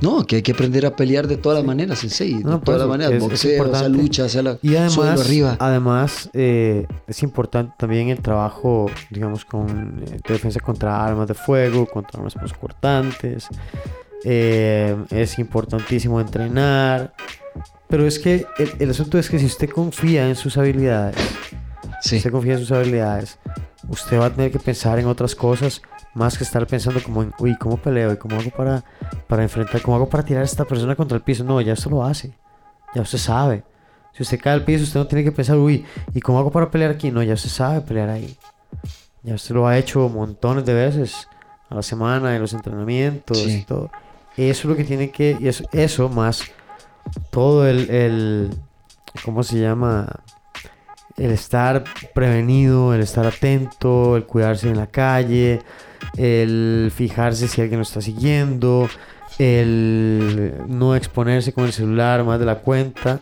[0.00, 2.34] No, que hay que aprender a pelear de todas las maneras, Sensei.
[2.34, 5.56] De No, por todas las eso, maneras, boxeo, sea lucha, sea la, Y además, arriba.
[5.58, 11.34] además eh, es importante también el trabajo, digamos, con eh, de defensa contra armas de
[11.34, 13.48] fuego, contra armas cortantes.
[14.24, 17.12] es importantísimo entrenar.
[17.92, 21.14] Pero es que el, el asunto es que si usted confía en sus habilidades,
[22.00, 23.38] Sí, usted confía en sus habilidades,
[23.88, 25.82] usted va a tener que pensar en otras cosas
[26.14, 28.12] más que estar pensando como en, uy, ¿cómo peleo?
[28.14, 28.82] ¿Y cómo hago para,
[29.28, 29.82] para enfrentar?
[29.82, 31.44] ¿Cómo hago para tirar a esta persona contra el piso?
[31.44, 32.34] No, ya usted lo hace.
[32.94, 33.62] Ya usted sabe.
[34.14, 35.84] Si usted cae al piso, usted no tiene que pensar, uy,
[36.14, 37.10] ¿y cómo hago para pelear aquí?
[37.10, 38.36] No, ya usted sabe pelear ahí.
[39.22, 41.28] Ya usted lo ha hecho montones de veces
[41.68, 43.58] a la semana, en los entrenamientos Sí.
[43.58, 43.90] y todo.
[44.36, 46.42] Eso es lo que tiene que, y eso, eso más
[47.30, 48.50] todo el, el,
[49.24, 50.08] ¿cómo se llama?
[51.16, 51.84] El estar
[52.14, 55.60] prevenido, el estar atento, el cuidarse en la calle,
[56.16, 58.88] el fijarse si alguien lo está siguiendo,
[59.38, 63.20] el no exponerse con el celular más de la cuenta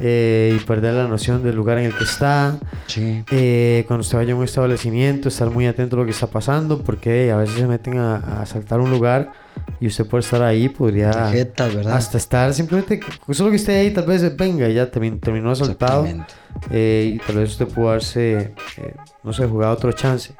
[0.00, 2.58] eh, y perder la noción del lugar en el que está.
[2.86, 3.24] sí.
[3.30, 6.82] Eh, cuando usted vaya a un establecimiento, estar muy atento a lo que está pasando,
[6.82, 9.32] porque a veces se meten a, a asaltar un lugar
[9.80, 11.10] y usted por estar ahí podría
[11.96, 13.00] hasta estar simplemente,
[13.30, 16.06] solo que esté ahí, tal vez eh, venga, ya termin- terminó asaltado
[16.70, 18.54] eh, y tal vez usted pudo eh,
[19.22, 20.32] no sé, jugado otro chance.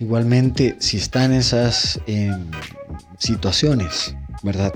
[0.00, 2.50] Igualmente, si está en esas em,
[3.18, 4.72] situaciones, ¿verdad?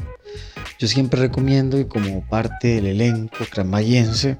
[0.79, 4.39] Yo siempre recomiendo y como parte del elenco cramayense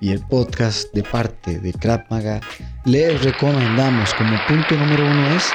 [0.00, 2.40] y el podcast de parte de Krav Maga,
[2.84, 5.52] les recomendamos como punto número uno es,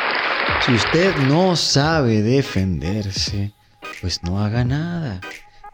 [0.65, 3.51] si usted no sabe defenderse,
[4.01, 5.21] pues no haga nada.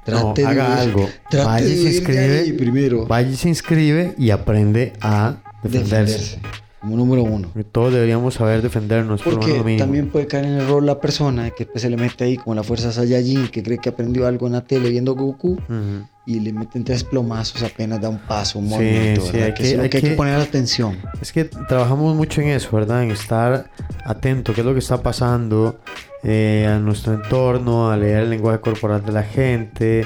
[0.06, 1.10] No, Trate de haga ir- algo.
[1.30, 2.54] Trate Vaya y de se de inscribe.
[2.58, 3.06] primero.
[3.08, 6.14] Vaya y se inscribe y aprende a defenderse.
[6.14, 6.40] defenderse.
[6.88, 7.50] Como número uno.
[7.54, 9.22] Porque Todos deberíamos saber defendernos.
[9.22, 9.80] por Porque lo mínimo.
[9.84, 12.56] también puede caer en el error la persona que después se le mete ahí como
[12.56, 16.08] la fuerza Saiyajin, que cree que aprendió algo en la tele viendo Goku Ujú.
[16.26, 19.64] y le meten tres plomazos apenas da un paso, un Sí, movimiento, sí, hay que,
[19.76, 20.98] que- hay que que poner atención.
[21.22, 23.04] Es que trabajamos mucho en eso, ¿verdad?
[23.04, 23.70] En estar
[24.06, 25.80] atento, qué es lo que está pasando
[26.24, 30.06] eh, a nuestro entorno, a leer el lenguaje corporal de la gente,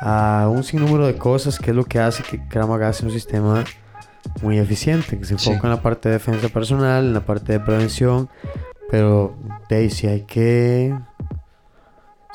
[0.00, 3.12] a un sinnúmero de cosas que es lo que hace que Krav Maga sea un
[3.12, 3.64] sistema
[4.42, 5.50] muy eficiente, que se Sí.
[5.50, 8.28] enfoca en la parte de defensa personal, en la parte de prevención,
[8.90, 9.34] pero
[9.68, 10.94] de ahí sí hay que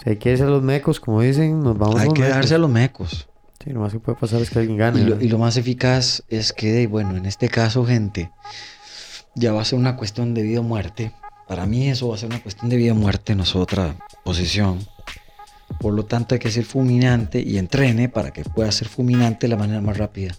[0.04, 2.22] Si hay que irse a los mecos, como dicen, nos vamos a Hay los que
[2.22, 2.36] mecos.
[2.36, 3.28] darse a los mecos.
[3.64, 5.00] Sí, lo más que puede pasar es que alguien gane.
[5.00, 5.22] Y lo, ¿verdad?
[5.24, 8.32] y lo más eficaz es que, bueno, en este caso, gente,
[9.34, 11.14] ya va a ser una cuestión de vida o muerte.
[11.48, 14.78] Para mí eso va a ser una cuestión de vida o muerte, es otra posición.
[15.80, 19.50] Por lo tanto, hay que ser fulminante y entrene para que pueda ser fulminante de
[19.50, 20.36] la manera más rápida.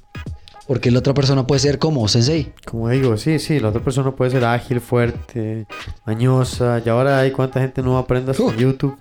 [0.69, 2.53] Porque la otra persona puede ser como Sensei.
[2.67, 5.67] Como digo, sí, sí, la otra persona puede ser ágil, fuerte,
[6.05, 6.81] mañosa.
[6.85, 8.53] Y ahora hay cuánta gente no aprende hasta Uh.
[8.53, 8.97] YouTube.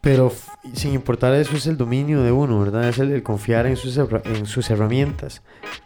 [0.00, 0.32] Pero
[0.72, 2.88] sin importar eso es el dominio de uno, ¿verdad?
[2.88, 5.42] Es el, el confiar en sus, en sus herramientas.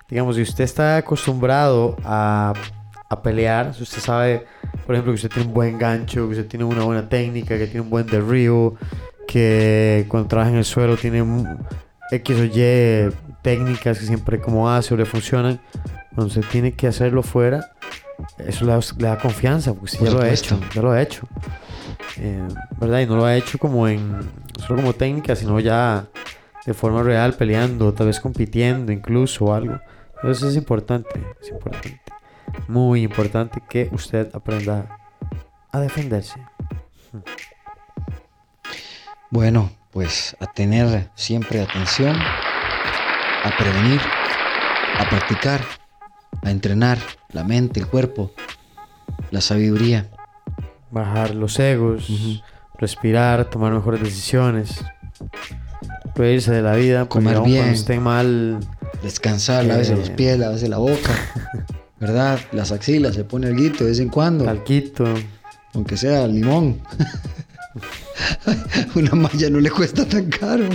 [0.08, 2.52] Digamos, si usted está acostumbrado a,
[3.08, 4.46] a pelear, si usted sabe,
[4.86, 7.66] por ejemplo, que usted tiene un buen gancho, que usted tiene una buena técnica, que
[7.66, 8.76] tiene un buen derribo,
[9.26, 11.58] que cuando trabaja en el suelo tiene un-
[12.12, 15.60] X o Y técnicas que siempre como hace o le funcionan,
[16.14, 17.72] cuando usted tiene que hacerlo fuera,
[18.38, 20.90] eso le da, le da confianza, porque si Por ya lo ha hecho, ya lo
[20.92, 21.26] ha hecho.
[22.18, 22.46] Eh,
[22.78, 23.00] ¿Verdad?
[23.00, 24.20] Y no lo ha hecho como en,
[24.58, 26.06] solo como técnica, sino ya
[26.66, 29.80] de forma real, peleando, tal vez compitiendo incluso o algo.
[30.16, 31.10] Entonces es importante,
[31.40, 32.00] es importante,
[32.68, 34.98] muy importante que usted aprenda
[35.72, 36.40] a defenderse.
[39.30, 44.00] Bueno, pues a tener siempre atención, a prevenir,
[44.98, 45.60] a practicar,
[46.42, 46.98] a entrenar
[47.32, 48.32] la mente, el cuerpo,
[49.30, 50.08] la sabiduría.
[50.90, 52.06] bajar los egos,
[52.78, 54.84] respirar, tomar mejores decisiones,
[56.14, 57.56] reírse de la vida, Comer bien.
[57.62, 58.60] cuando estén mal,
[59.02, 59.96] Descansar, lávese Eh.
[59.96, 61.10] los pies, lávese la boca,
[62.00, 62.38] ¿verdad?
[62.52, 65.04] Las axilas, se pone el guito de vez en cuando, talquito,
[65.74, 66.80] aunque sea limón.
[68.94, 70.68] Una malla no le cuesta tan caro.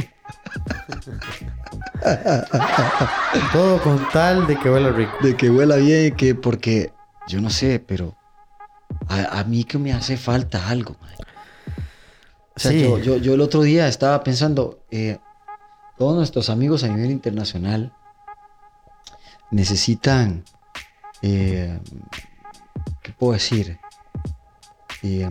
[3.51, 5.11] todo con tal de que huela rico.
[5.21, 6.91] De que huela bien, que porque
[7.27, 8.15] yo no sé, pero
[9.07, 10.95] a, a mí que me hace falta algo.
[11.01, 11.11] man.
[12.55, 12.81] O sea, Sí.
[12.81, 15.19] yo, yo, yo el otro día estaba pensando, eh,
[15.97, 17.93] todos nuestros amigos a nivel internacional
[19.51, 20.43] necesitan,
[21.21, 21.79] eh,
[23.01, 23.79] ¿qué puedo decir?
[25.03, 25.29] Eh,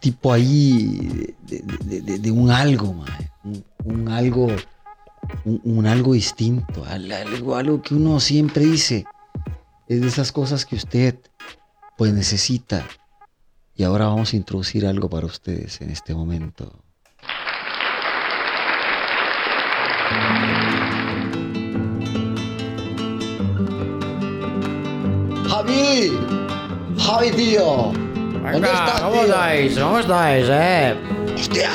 [0.00, 1.62] tipo ahí de,
[2.18, 3.04] de- un algo,
[3.84, 4.48] un, algo,
[5.44, 9.04] un, algo distinto, al- algo, algo que uno siempre dice,
[9.88, 11.18] es de esas cosas que usted
[11.96, 12.84] pues necesita.
[13.74, 16.72] Y ahora vamos a introducir algo para ustedes en este momento.
[25.48, 26.12] Javi,
[26.98, 27.30] Javi
[28.42, 29.22] ¿dónde estás, ¿cómo tío?
[29.24, 29.78] estáis?
[29.78, 30.94] ¿Cómo estáis, eh?
[31.34, 31.70] Hostia,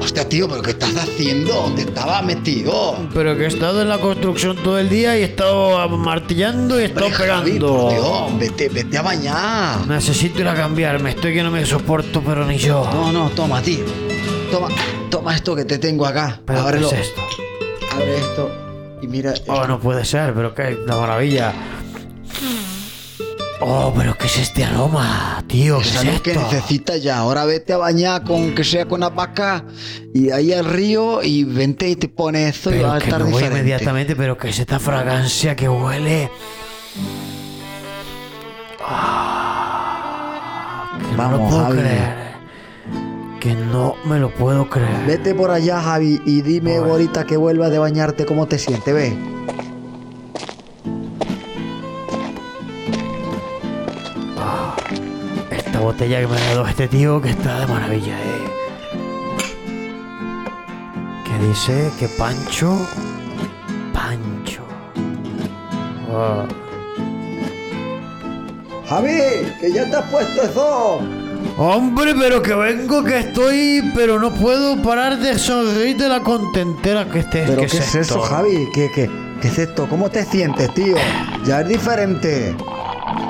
[0.00, 1.52] hostia tío, pero ¿qué estás haciendo?
[1.54, 2.96] ¿Dónde estaba metido?
[3.14, 6.82] Pero que he estado en la construcción todo el día y he estado martillando y
[6.82, 9.86] he estado por Dios, vete, vete a bañar.
[9.86, 12.88] Necesito ir a cambiarme, estoy que no me soporto, pero ni yo.
[12.92, 13.84] No, no, toma, tío.
[14.50, 14.68] Toma,
[15.10, 16.40] toma esto que te tengo acá.
[16.44, 16.86] ¿Pero qué Ábrelo.
[16.88, 17.20] es esto?
[17.94, 18.50] Abre esto
[19.00, 19.32] y mira.
[19.48, 21.52] Oh, no puede ser, pero qué la maravilla.
[23.64, 25.78] Oh, pero ¿qué es este aroma, tío?
[25.78, 26.22] ¿Qué es esto?
[26.22, 27.18] que necesitas ya.
[27.18, 29.64] Ahora vete a bañar con que sea con la vaca
[30.12, 33.04] y ahí al río y vente y te pones esto y Pero vas a que
[33.04, 33.58] estar me voy diferente.
[33.60, 36.28] inmediatamente, pero ¿qué es esta fragancia que huele?
[39.64, 41.78] Ah, que no Vamos, lo puedo Javi.
[41.78, 42.22] creer.
[43.40, 45.06] Que no me lo puedo creer.
[45.06, 49.16] Vete por allá, Javi, y dime ahorita que vuelvas de bañarte cómo te sientes, ve.
[55.92, 58.44] Botella que me ha dado este tío que está de maravilla, eh.
[61.26, 62.78] Que dice que Pancho.
[63.92, 64.62] Pancho.
[66.10, 66.46] Ah.
[68.88, 69.18] Javi,
[69.60, 71.00] que ya te has puesto eso.
[71.58, 77.04] Hombre, pero que vengo, que estoy, pero no puedo parar de sonreír de la contentera
[77.10, 77.44] que esté.
[77.46, 78.20] ¿Pero que qué es eso, esto?
[78.22, 78.66] Javi?
[78.72, 79.10] ¿Qué, qué,
[79.42, 79.86] qué es esto?
[79.90, 80.96] ¿Cómo te sientes, tío?
[81.44, 82.56] Ya es diferente.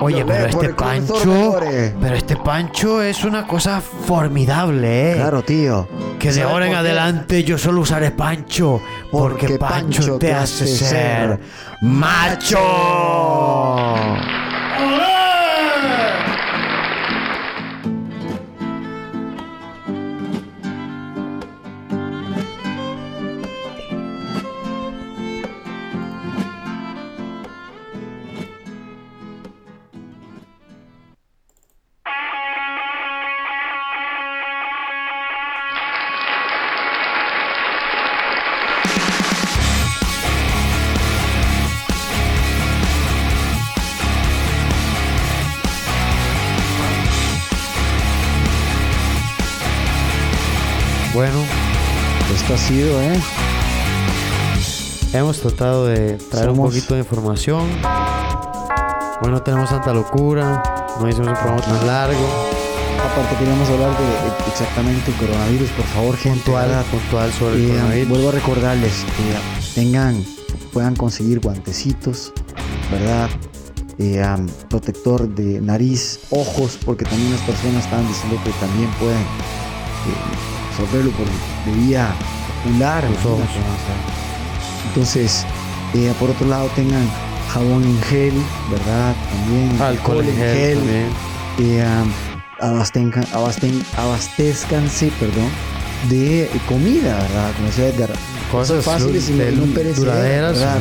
[0.03, 1.61] Oye, pero este corazón Pancho,
[2.01, 5.15] pero este Pancho es una cosa formidable, ¿eh?
[5.15, 5.89] Claro, tío.
[6.19, 8.81] Que de ¿Sabes ahora en adelante yo solo usaré Pancho,
[9.11, 11.39] porque, Porque Pancho, Pancho te hace ser
[11.81, 12.59] macho.
[55.13, 57.69] Hemos tratado de traer un poquito de información.
[59.23, 60.63] Hoy no tenemos tanta locura,
[61.01, 62.27] no hicimos un programa tan largo.
[63.13, 66.41] Aparte queríamos hablar de exactamente el coronavirus, por favor, gente.
[66.45, 68.09] Puntual, puntual sobre el Eh, coronavirus.
[68.09, 70.25] vuelvo a recordarles que tengan,
[70.73, 72.33] puedan conseguir guantecitos,
[72.91, 73.29] ¿verdad?
[73.99, 74.25] Eh,
[74.69, 81.11] protector de nariz, ojos, porque también las personas estaban diciendo que también pueden eh, absorberlo
[81.13, 82.09] por de vía
[82.65, 83.05] ocular.
[83.05, 83.47] Los ojos.
[84.89, 85.45] Entonces,
[85.95, 87.09] eh, por otro lado, tengan
[87.53, 88.35] jabón en gel,
[88.70, 89.14] ¿verdad?
[89.30, 91.07] También Alcohol en gel también.
[91.59, 92.12] eh, um,
[93.33, 95.51] abasten- abastezcanse perdón,
[96.09, 97.53] de comida, ¿verdad?
[97.57, 98.11] Como decía Edgar,
[98.53, 99.65] Cosas fáciles y no
[100.45, 100.79] ajá.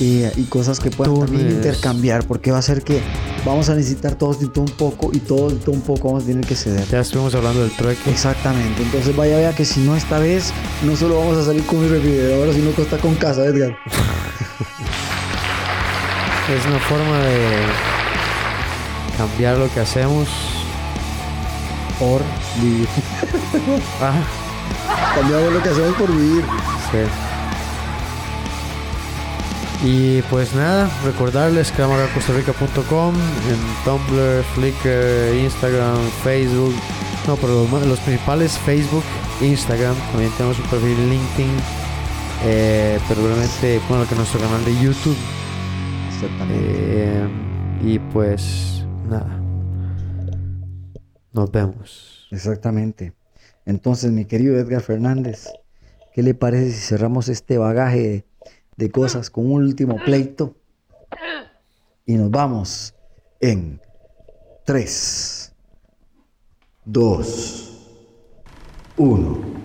[0.00, 3.02] Y, y cosas que puedan también intercambiar, porque va a ser que
[3.44, 6.24] vamos a necesitar todos de todo un poco y todos de todo un poco vamos
[6.24, 6.88] a tener que ceder.
[6.88, 8.10] Ya estuvimos hablando del trueque.
[8.10, 11.82] Exactamente, entonces vaya vea que si no esta vez, no solo vamos a salir con
[11.82, 13.76] mi refrigerador, sino que está con casa, Edgar.
[16.46, 17.58] Es una forma de
[19.18, 20.28] cambiar lo que hacemos.
[21.98, 22.22] Por
[22.62, 22.86] vivir.
[25.16, 26.44] Cambiamos lo que hacemos por vivir.
[29.84, 31.82] Y pues nada, recordarles que
[32.14, 36.74] costarrica.com en Tumblr, Flickr, Instagram, Facebook.
[37.26, 39.04] No, pero los, principales Facebook,
[39.40, 39.94] Instagram.
[40.12, 41.50] También tenemos un perfil en LinkedIn.
[42.44, 45.16] Eh, pero realmente, bueno, que nuestro canal de YouTube.
[46.08, 46.64] Exactamente.
[46.68, 47.28] Eh,
[47.82, 49.40] y pues nada.
[51.32, 52.28] Nos vemos.
[52.30, 53.12] Exactamente.
[53.66, 55.48] Entonces, mi querido Edgar Fernández,
[56.16, 58.24] ¿qué le parece si cerramos este bagaje
[58.78, 60.56] de, cosas con un último pleito?
[62.06, 62.94] Y nos vamos
[63.38, 63.82] en
[64.64, 65.52] 3,
[66.86, 67.88] 2,
[68.96, 69.55] 1.